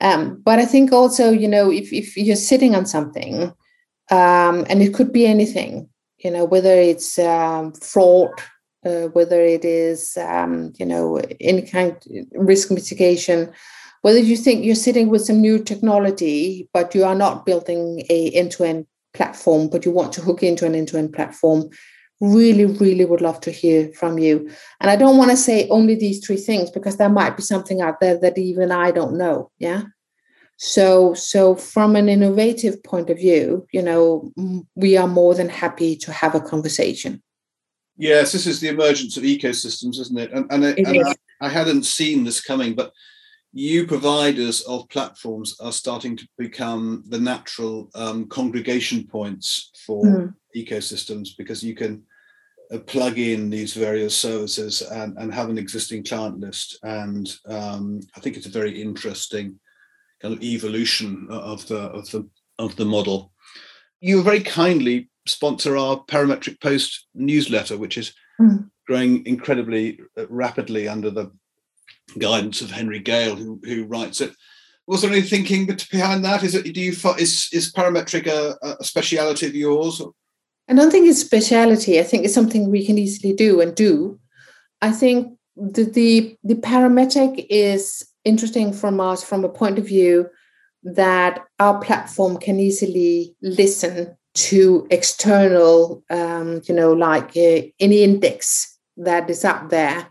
Um, 0.00 0.40
but 0.42 0.58
I 0.58 0.64
think 0.64 0.92
also, 0.92 1.30
you 1.30 1.48
know, 1.48 1.70
if 1.70 1.92
if 1.92 2.16
you're 2.16 2.36
sitting 2.36 2.74
on 2.74 2.86
something, 2.86 3.52
um, 4.10 4.64
and 4.70 4.80
it 4.80 4.94
could 4.94 5.12
be 5.12 5.26
anything, 5.26 5.88
you 6.18 6.30
know, 6.30 6.44
whether 6.44 6.74
it's 6.74 7.18
um, 7.18 7.72
fraud 7.74 8.30
uh, 8.84 9.06
whether 9.08 9.40
it 9.40 9.64
is 9.64 10.16
um, 10.16 10.72
you 10.78 10.86
know 10.86 11.20
any 11.40 11.62
kind 11.62 11.92
of 11.92 12.26
risk 12.34 12.70
mitigation 12.70 13.50
whether 14.02 14.18
you 14.20 14.36
think 14.36 14.64
you're 14.64 14.74
sitting 14.76 15.08
with 15.08 15.24
some 15.24 15.40
new 15.40 15.58
technology 15.62 16.68
but 16.72 16.94
you 16.94 17.04
are 17.04 17.14
not 17.14 17.44
building 17.44 18.04
a 18.08 18.30
end-to-end 18.30 18.86
platform 19.14 19.68
but 19.68 19.84
you 19.84 19.90
want 19.90 20.12
to 20.12 20.20
hook 20.20 20.42
into 20.42 20.64
an 20.64 20.74
end-to-end 20.74 21.12
platform 21.12 21.68
really 22.20 22.64
really 22.64 23.04
would 23.04 23.20
love 23.20 23.40
to 23.40 23.50
hear 23.50 23.92
from 23.92 24.18
you. 24.18 24.48
And 24.80 24.90
i 24.90 24.96
don't 24.96 25.16
want 25.16 25.30
to 25.30 25.36
say 25.36 25.68
only 25.68 25.94
these 25.94 26.24
three 26.24 26.36
things 26.36 26.70
because 26.70 26.96
there 26.96 27.08
might 27.08 27.36
be 27.36 27.42
something 27.42 27.80
out 27.80 28.00
there 28.00 28.18
that 28.18 28.38
even 28.38 28.70
i 28.72 28.90
don't 28.90 29.16
know 29.16 29.50
yeah? 29.58 29.82
So 30.60 31.14
so 31.14 31.54
from 31.54 31.94
an 31.94 32.08
innovative 32.08 32.82
point 32.82 33.10
of 33.10 33.18
view 33.18 33.66
you 33.72 33.82
know 33.82 34.32
we 34.74 34.96
are 34.96 35.06
more 35.06 35.34
than 35.34 35.48
happy 35.48 35.96
to 35.96 36.12
have 36.12 36.34
a 36.34 36.40
conversation 36.40 37.22
Yes, 37.98 38.30
this 38.30 38.46
is 38.46 38.60
the 38.60 38.68
emergence 38.68 39.16
of 39.16 39.24
ecosystems, 39.24 39.98
isn't 39.98 40.18
it? 40.18 40.32
And, 40.32 40.46
and, 40.50 40.64
it, 40.64 40.78
and 40.78 41.04
I, 41.04 41.14
I, 41.40 41.48
hadn't 41.48 41.82
seen 41.82 42.22
this 42.22 42.40
coming, 42.40 42.74
but 42.74 42.92
you 43.52 43.88
providers 43.88 44.60
of 44.62 44.88
platforms 44.88 45.58
are 45.60 45.72
starting 45.72 46.16
to 46.16 46.28
become 46.38 47.02
the 47.08 47.18
natural 47.18 47.90
um, 47.96 48.26
congregation 48.28 49.04
points 49.04 49.72
for 49.84 50.04
mm. 50.04 50.34
ecosystems 50.56 51.30
because 51.36 51.62
you 51.62 51.74
can 51.74 52.04
uh, 52.70 52.78
plug 52.78 53.18
in 53.18 53.50
these 53.50 53.74
various 53.74 54.16
services 54.16 54.82
and, 54.82 55.16
and 55.18 55.34
have 55.34 55.48
an 55.48 55.58
existing 55.58 56.04
client 56.04 56.38
list. 56.38 56.78
And 56.84 57.28
um, 57.46 58.00
I 58.14 58.20
think 58.20 58.36
it's 58.36 58.46
a 58.46 58.50
very 58.50 58.80
interesting 58.80 59.58
kind 60.20 60.34
of 60.34 60.42
evolution 60.42 61.26
of 61.30 61.66
the 61.66 61.78
of 61.78 62.10
the 62.10 62.28
of 62.58 62.76
the 62.76 62.84
model. 62.84 63.32
You 64.00 64.22
very 64.22 64.40
kindly 64.40 65.10
sponsor 65.26 65.76
our 65.76 66.04
Parametric 66.04 66.60
Post 66.60 67.06
newsletter, 67.14 67.76
which 67.76 67.98
is 67.98 68.14
mm. 68.40 68.68
growing 68.86 69.24
incredibly 69.26 70.00
uh, 70.16 70.26
rapidly 70.28 70.88
under 70.88 71.10
the 71.10 71.30
guidance 72.18 72.60
of 72.60 72.70
Henry 72.70 73.00
Gale, 73.00 73.36
who, 73.36 73.60
who 73.64 73.84
writes 73.84 74.20
it. 74.20 74.32
Was 74.86 75.02
there 75.02 75.10
any 75.10 75.20
thinking 75.20 75.66
behind 75.90 76.24
that? 76.24 76.42
Is 76.42 76.54
it 76.54 76.72
do 76.72 76.80
you 76.80 76.92
is 77.18 77.48
is 77.52 77.72
parametric 77.72 78.26
a, 78.26 78.56
a 78.80 78.84
speciality 78.84 79.46
of 79.46 79.54
yours? 79.54 80.00
I 80.68 80.74
don't 80.74 80.90
think 80.90 81.08
it's 81.08 81.20
speciality. 81.20 82.00
I 82.00 82.02
think 82.04 82.24
it's 82.24 82.34
something 82.34 82.70
we 82.70 82.86
can 82.86 82.98
easily 82.98 83.34
do 83.34 83.60
and 83.60 83.74
do. 83.74 84.18
I 84.80 84.92
think 84.92 85.36
the 85.56 85.84
the, 85.84 86.36
the 86.42 86.54
parametric 86.54 87.46
is 87.50 88.08
interesting 88.24 88.72
from 88.72 89.00
us 89.00 89.22
from 89.22 89.44
a 89.44 89.48
point 89.48 89.78
of 89.78 89.86
view 89.86 90.28
that 90.94 91.44
our 91.58 91.80
platform 91.80 92.36
can 92.36 92.58
easily 92.60 93.34
listen 93.42 94.16
to 94.34 94.86
external, 94.90 96.02
um, 96.10 96.62
you 96.66 96.74
know, 96.74 96.92
like 96.92 97.36
uh, 97.36 97.62
any 97.80 98.02
index 98.02 98.78
that 98.96 99.28
is 99.28 99.44
up 99.44 99.70
there, 99.70 100.08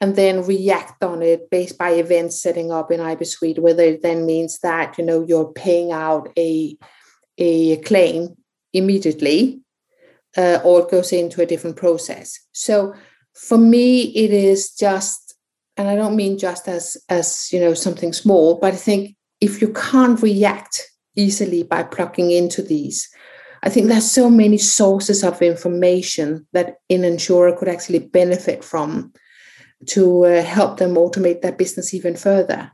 and 0.00 0.14
then 0.14 0.44
react 0.44 1.02
on 1.02 1.22
it 1.22 1.50
based 1.50 1.78
by 1.78 1.90
events 1.90 2.40
setting 2.40 2.70
up 2.70 2.90
in 2.90 3.00
IB 3.00 3.24
Suite, 3.24 3.58
whether 3.58 3.82
it 3.82 4.02
then 4.02 4.26
means 4.26 4.58
that, 4.60 4.98
you 4.98 5.04
know, 5.04 5.24
you're 5.26 5.52
paying 5.52 5.90
out 5.90 6.28
a, 6.38 6.76
a 7.38 7.76
claim 7.78 8.36
immediately 8.72 9.60
uh, 10.36 10.58
or 10.64 10.82
it 10.82 10.90
goes 10.90 11.12
into 11.12 11.40
a 11.40 11.46
different 11.46 11.76
process. 11.76 12.38
So 12.52 12.94
for 13.34 13.58
me, 13.58 14.02
it 14.02 14.32
is 14.32 14.70
just, 14.70 15.34
and 15.76 15.88
I 15.88 15.96
don't 15.96 16.16
mean 16.16 16.38
just 16.38 16.68
as, 16.68 16.96
as, 17.08 17.48
you 17.52 17.60
know, 17.60 17.74
something 17.74 18.12
small, 18.12 18.58
but 18.58 18.74
I 18.74 18.76
think 18.76 19.15
if 19.40 19.60
you 19.60 19.72
can't 19.72 20.20
react 20.22 20.82
easily 21.16 21.62
by 21.62 21.82
plugging 21.82 22.30
into 22.30 22.62
these, 22.62 23.08
I 23.62 23.68
think 23.68 23.88
there's 23.88 24.10
so 24.10 24.30
many 24.30 24.58
sources 24.58 25.24
of 25.24 25.42
information 25.42 26.46
that 26.52 26.76
an 26.88 27.04
insurer 27.04 27.56
could 27.56 27.68
actually 27.68 27.98
benefit 27.98 28.62
from 28.62 29.12
to 29.86 30.24
uh, 30.24 30.42
help 30.42 30.78
them 30.78 30.94
automate 30.94 31.42
their 31.42 31.52
business 31.52 31.92
even 31.92 32.16
further 32.16 32.72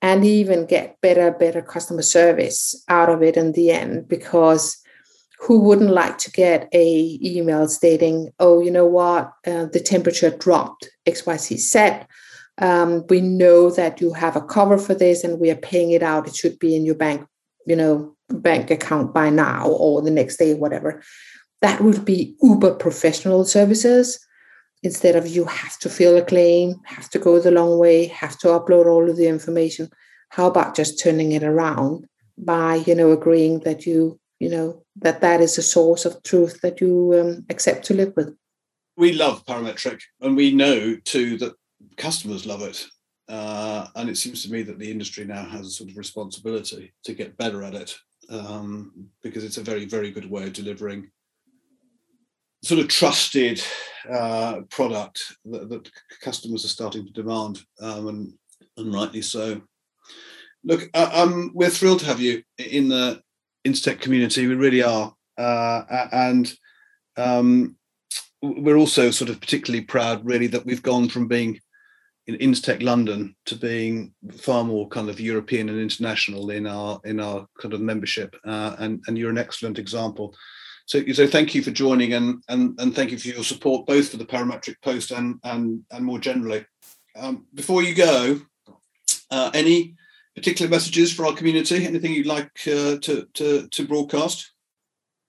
and 0.00 0.24
even 0.24 0.66
get 0.66 1.00
better 1.00 1.30
better 1.30 1.62
customer 1.62 2.02
service 2.02 2.82
out 2.88 3.08
of 3.08 3.22
it 3.22 3.36
in 3.36 3.52
the 3.52 3.70
end 3.70 4.08
because 4.08 4.78
who 5.38 5.60
wouldn't 5.60 5.90
like 5.90 6.18
to 6.18 6.30
get 6.30 6.68
a 6.72 7.18
email 7.22 7.68
stating 7.68 8.30
oh 8.40 8.60
you 8.60 8.70
know 8.70 8.86
what? 8.86 9.32
Uh, 9.46 9.66
the 9.66 9.80
temperature 9.80 10.30
dropped 10.30 10.88
xyz 11.06 11.60
set 11.60 12.08
um, 12.62 13.04
we 13.10 13.20
know 13.20 13.70
that 13.70 14.00
you 14.00 14.14
have 14.14 14.36
a 14.36 14.40
cover 14.40 14.78
for 14.78 14.94
this 14.94 15.24
and 15.24 15.38
we 15.38 15.50
are 15.50 15.56
paying 15.56 15.90
it 15.90 16.02
out 16.02 16.26
it 16.26 16.34
should 16.34 16.58
be 16.58 16.74
in 16.74 16.86
your 16.86 16.94
bank 16.94 17.26
you 17.66 17.76
know 17.76 18.16
bank 18.32 18.70
account 18.70 19.12
by 19.12 19.30
now 19.30 19.68
or 19.68 20.02
the 20.02 20.10
next 20.10 20.36
day, 20.36 20.54
whatever. 20.54 21.02
That 21.60 21.80
would 21.80 22.04
be 22.04 22.36
uber 22.42 22.74
professional 22.74 23.44
services 23.44 24.18
instead 24.82 25.14
of 25.14 25.28
you 25.28 25.44
have 25.44 25.78
to 25.78 25.88
fill 25.88 26.16
a 26.16 26.22
claim, 26.22 26.80
have 26.84 27.08
to 27.10 27.18
go 27.18 27.38
the 27.38 27.52
long 27.52 27.78
way, 27.78 28.06
have 28.06 28.36
to 28.38 28.48
upload 28.48 28.86
all 28.86 29.08
of 29.08 29.16
the 29.16 29.28
information. 29.28 29.88
How 30.30 30.46
about 30.46 30.74
just 30.74 31.00
turning 31.00 31.32
it 31.32 31.44
around 31.44 32.06
by, 32.36 32.76
you 32.76 32.94
know, 32.94 33.12
agreeing 33.12 33.60
that 33.60 33.86
you, 33.86 34.18
you 34.40 34.48
know, 34.48 34.82
that 34.96 35.20
that 35.20 35.40
is 35.40 35.56
a 35.56 35.62
source 35.62 36.04
of 36.04 36.20
truth 36.24 36.60
that 36.62 36.80
you 36.80 37.14
um, 37.20 37.46
accept 37.48 37.84
to 37.86 37.94
live 37.94 38.12
with. 38.16 38.34
We 38.96 39.12
love 39.12 39.44
parametric, 39.46 40.02
and 40.20 40.36
we 40.36 40.52
know 40.52 40.96
too 40.96 41.38
that 41.38 41.54
customers 41.96 42.46
love 42.46 42.62
it. 42.62 42.86
Uh, 43.28 43.86
and 43.96 44.10
it 44.10 44.16
seems 44.16 44.42
to 44.42 44.50
me 44.50 44.62
that 44.62 44.78
the 44.78 44.90
industry 44.90 45.24
now 45.24 45.44
has 45.44 45.66
a 45.66 45.70
sort 45.70 45.90
of 45.90 45.96
responsibility 45.96 46.92
to 47.04 47.14
get 47.14 47.36
better 47.36 47.62
at 47.62 47.74
it 47.74 47.94
um, 48.30 49.08
because 49.22 49.44
it's 49.44 49.58
a 49.58 49.62
very, 49.62 49.84
very 49.84 50.10
good 50.10 50.28
way 50.30 50.44
of 50.44 50.52
delivering 50.52 51.08
sort 52.62 52.80
of 52.80 52.88
trusted 52.88 53.62
uh, 54.10 54.60
product 54.70 55.36
that, 55.44 55.68
that, 55.68 55.90
customers 56.20 56.64
are 56.64 56.68
starting 56.68 57.04
to 57.04 57.12
demand, 57.12 57.60
um, 57.80 58.08
and, 58.08 58.32
and 58.76 58.94
rightly 58.94 59.22
so. 59.22 59.60
Look, 60.64 60.88
uh, 60.94 61.10
um, 61.12 61.50
we're 61.54 61.70
thrilled 61.70 62.00
to 62.00 62.06
have 62.06 62.20
you 62.20 62.42
in 62.58 62.88
the 62.88 63.20
InsTech 63.66 64.00
community. 64.00 64.46
We 64.46 64.54
really 64.54 64.82
are, 64.82 65.12
uh, 65.36 66.06
and 66.12 66.52
um, 67.16 67.76
we're 68.42 68.76
also 68.76 69.10
sort 69.10 69.30
of 69.30 69.40
particularly 69.40 69.84
proud, 69.84 70.24
really, 70.24 70.46
that 70.48 70.64
we've 70.64 70.82
gone 70.82 71.08
from 71.08 71.26
being 71.26 71.58
in 72.26 72.36
InsTech 72.36 72.82
London 72.82 73.34
to 73.46 73.56
being 73.56 74.14
far 74.32 74.64
more 74.64 74.88
kind 74.88 75.08
of 75.08 75.20
European 75.20 75.68
and 75.68 75.80
international 75.80 76.50
in 76.50 76.66
our 76.66 77.00
in 77.04 77.20
our 77.20 77.46
kind 77.60 77.74
of 77.74 77.80
membership, 77.80 78.36
uh, 78.46 78.76
and 78.78 79.02
and 79.06 79.18
you're 79.18 79.30
an 79.30 79.38
excellent 79.38 79.78
example. 79.78 80.34
So, 80.86 81.04
so 81.12 81.26
thank 81.26 81.54
you 81.54 81.62
for 81.62 81.70
joining 81.70 82.14
and 82.14 82.42
and 82.48 82.78
and 82.80 82.94
thank 82.94 83.10
you 83.10 83.18
for 83.18 83.28
your 83.28 83.44
support 83.44 83.86
both 83.86 84.10
for 84.10 84.16
the 84.16 84.26
Parametric 84.26 84.76
Post 84.82 85.10
and 85.10 85.38
and 85.44 85.82
and 85.90 86.04
more 86.04 86.18
generally. 86.18 86.64
Um, 87.16 87.46
before 87.54 87.82
you 87.82 87.94
go, 87.94 88.40
uh, 89.30 89.50
any 89.52 89.94
particular 90.34 90.70
messages 90.70 91.12
for 91.12 91.26
our 91.26 91.34
community? 91.34 91.84
Anything 91.86 92.12
you'd 92.12 92.26
like 92.26 92.50
uh, 92.66 92.98
to 92.98 93.26
to 93.34 93.68
to 93.68 93.86
broadcast? 93.86 94.50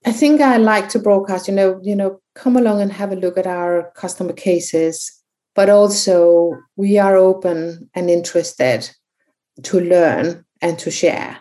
I 0.06 0.12
think 0.12 0.40
I 0.40 0.58
like 0.58 0.90
to 0.90 0.98
broadcast. 0.98 1.48
You 1.48 1.54
know, 1.54 1.80
you 1.82 1.96
know, 1.96 2.20
come 2.34 2.56
along 2.56 2.80
and 2.80 2.92
have 2.92 3.10
a 3.10 3.16
look 3.16 3.36
at 3.36 3.46
our 3.46 3.90
customer 3.96 4.32
cases 4.32 5.23
but 5.54 5.68
also 5.68 6.56
we 6.76 6.98
are 6.98 7.16
open 7.16 7.90
and 7.94 8.10
interested 8.10 8.90
to 9.62 9.80
learn 9.80 10.44
and 10.60 10.78
to 10.78 10.90
share. 10.90 11.38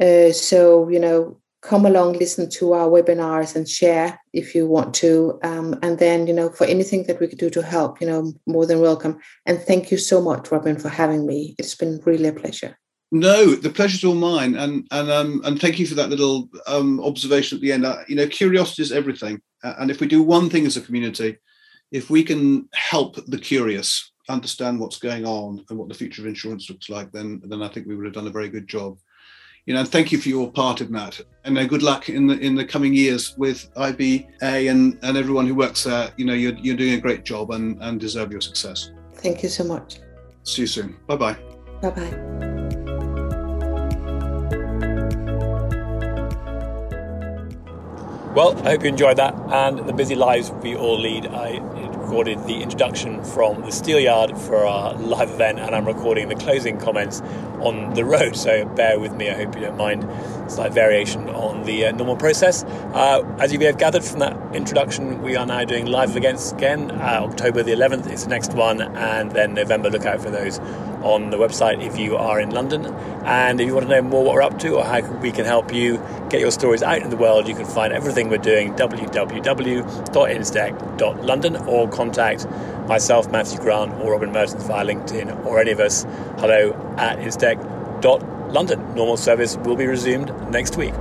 Uh, 0.00 0.32
so, 0.32 0.88
you 0.88 0.98
know, 0.98 1.40
come 1.62 1.86
along, 1.86 2.12
listen 2.14 2.48
to 2.48 2.72
our 2.72 2.88
webinars 2.88 3.56
and 3.56 3.68
share 3.68 4.20
if 4.32 4.54
you 4.54 4.66
want 4.66 4.94
to. 4.94 5.38
Um, 5.42 5.78
and 5.82 5.98
then, 5.98 6.26
you 6.26 6.32
know, 6.32 6.48
for 6.48 6.64
anything 6.64 7.04
that 7.04 7.18
we 7.18 7.26
could 7.26 7.38
do 7.38 7.50
to 7.50 7.62
help, 7.62 8.00
you 8.00 8.06
know, 8.06 8.32
more 8.46 8.66
than 8.66 8.80
welcome. 8.80 9.18
And 9.46 9.60
thank 9.60 9.90
you 9.90 9.98
so 9.98 10.20
much, 10.20 10.50
Robin, 10.50 10.78
for 10.78 10.88
having 10.88 11.26
me. 11.26 11.54
It's 11.58 11.74
been 11.74 12.00
really 12.04 12.28
a 12.28 12.32
pleasure. 12.32 12.78
No, 13.12 13.54
the 13.54 13.70
pleasure's 13.70 14.02
all 14.02 14.16
mine, 14.16 14.56
and 14.56 14.84
and 14.90 15.10
um 15.10 15.40
and 15.44 15.60
thank 15.60 15.78
you 15.78 15.86
for 15.86 15.94
that 15.94 16.10
little 16.10 16.48
um 16.66 17.00
observation 17.00 17.56
at 17.56 17.62
the 17.62 17.70
end. 17.70 17.86
Uh, 17.86 18.02
you 18.08 18.16
know, 18.16 18.26
curiosity 18.26 18.82
is 18.82 18.90
everything, 18.90 19.40
uh, 19.62 19.74
and 19.78 19.92
if 19.92 20.00
we 20.00 20.08
do 20.08 20.24
one 20.24 20.50
thing 20.50 20.66
as 20.66 20.76
a 20.76 20.80
community, 20.80 21.38
if 21.92 22.10
we 22.10 22.22
can 22.22 22.68
help 22.74 23.16
the 23.26 23.38
curious 23.38 24.12
understand 24.28 24.80
what's 24.80 24.98
going 24.98 25.24
on 25.24 25.64
and 25.70 25.78
what 25.78 25.88
the 25.88 25.94
future 25.94 26.22
of 26.22 26.26
insurance 26.26 26.68
looks 26.68 26.88
like, 26.88 27.12
then 27.12 27.40
then 27.44 27.62
I 27.62 27.68
think 27.68 27.86
we 27.86 27.96
would 27.96 28.06
have 28.06 28.14
done 28.14 28.26
a 28.26 28.30
very 28.30 28.48
good 28.48 28.66
job. 28.66 28.98
You 29.66 29.74
know, 29.74 29.84
thank 29.84 30.12
you 30.12 30.18
for 30.18 30.28
your 30.28 30.50
part 30.52 30.80
in 30.80 30.92
that, 30.92 31.20
and 31.44 31.58
uh, 31.58 31.64
good 31.66 31.82
luck 31.82 32.08
in 32.08 32.26
the 32.26 32.38
in 32.38 32.54
the 32.54 32.64
coming 32.64 32.94
years 32.94 33.36
with 33.36 33.72
IBA 33.74 34.70
and 34.70 34.98
and 35.02 35.16
everyone 35.16 35.46
who 35.46 35.54
works 35.54 35.84
there. 35.84 36.12
You 36.16 36.24
know, 36.24 36.34
you're 36.34 36.56
you're 36.56 36.76
doing 36.76 36.94
a 36.94 37.00
great 37.00 37.24
job 37.24 37.50
and 37.50 37.80
and 37.82 38.00
deserve 38.00 38.30
your 38.30 38.40
success. 38.40 38.90
Thank 39.14 39.42
you 39.42 39.48
so 39.48 39.64
much. 39.64 39.98
See 40.44 40.62
you 40.62 40.68
soon. 40.68 40.96
Bye 41.06 41.16
bye. 41.16 41.36
Bye 41.82 41.90
bye. 41.90 42.46
Well, 48.36 48.54
I 48.66 48.72
hope 48.72 48.82
you 48.82 48.90
enjoyed 48.90 49.16
that 49.16 49.34
and 49.50 49.78
the 49.88 49.94
busy 49.94 50.14
lives 50.14 50.50
we 50.62 50.76
all 50.76 51.00
lead. 51.00 51.24
I 51.24 51.58
recorded 52.06 52.46
the 52.46 52.62
introduction 52.62 53.22
from 53.24 53.62
the 53.62 53.66
Steelyard 53.66 54.38
for 54.46 54.64
our 54.64 54.94
live 54.94 55.28
event, 55.28 55.58
and 55.58 55.74
I'm 55.74 55.84
recording 55.84 56.28
the 56.28 56.36
closing 56.36 56.78
comments 56.78 57.20
on 57.60 57.94
the 57.94 58.04
road. 58.04 58.36
So 58.36 58.64
bear 58.64 59.00
with 59.00 59.12
me. 59.12 59.28
I 59.28 59.34
hope 59.34 59.56
you 59.56 59.62
don't 59.62 59.76
mind 59.76 60.08
slight 60.48 60.72
variation 60.72 61.28
on 61.30 61.64
the 61.64 61.86
uh, 61.86 61.90
normal 61.90 62.14
process. 62.14 62.62
Uh, 62.62 63.24
as 63.40 63.52
you 63.52 63.58
may 63.58 63.64
have 63.64 63.78
gathered 63.78 64.04
from 64.04 64.20
that 64.20 64.36
introduction, 64.54 65.20
we 65.20 65.34
are 65.34 65.46
now 65.46 65.64
doing 65.64 65.86
live 65.86 66.16
events 66.16 66.52
again. 66.52 66.92
Uh, 66.92 67.22
October 67.28 67.64
the 67.64 67.72
11th 67.72 68.08
is 68.12 68.22
the 68.22 68.30
next 68.30 68.54
one, 68.54 68.80
and 68.80 69.32
then 69.32 69.54
November. 69.54 69.90
Look 69.90 70.06
out 70.06 70.20
for 70.20 70.30
those 70.30 70.60
on 71.02 71.30
the 71.30 71.36
website 71.36 71.84
if 71.84 71.98
you 71.98 72.16
are 72.16 72.40
in 72.40 72.50
London. 72.50 72.86
And 73.24 73.60
if 73.60 73.66
you 73.66 73.74
want 73.74 73.88
to 73.88 73.94
know 73.94 74.02
more 74.02 74.24
what 74.24 74.34
we're 74.34 74.42
up 74.42 74.58
to 74.60 74.76
or 74.76 74.84
how 74.84 75.00
we 75.18 75.32
can 75.32 75.44
help 75.44 75.72
you 75.72 76.00
get 76.30 76.40
your 76.40 76.50
stories 76.50 76.82
out 76.82 77.02
in 77.02 77.10
the 77.10 77.16
world, 77.16 77.46
you 77.48 77.54
can 77.54 77.64
find 77.64 77.92
everything 77.92 78.28
we're 78.28 78.38
doing 78.38 78.74
www.instech.london 78.74 81.56
or 81.56 81.88
contact 81.88 82.46
myself, 82.86 83.30
Matthew 83.30 83.60
Grant, 83.60 83.92
or 84.00 84.12
Robin 84.12 84.32
Merttens 84.32 84.64
via 84.64 84.84
LinkedIn 84.84 85.44
or 85.44 85.60
any 85.60 85.72
of 85.72 85.80
us. 85.80 86.04
Hello 86.38 86.72
at 86.98 87.18
instech.london. 87.18 88.94
Normal 88.94 89.16
service 89.16 89.56
will 89.58 89.76
be 89.76 89.86
resumed 89.86 90.32
next 90.50 90.76
week. 90.76 90.94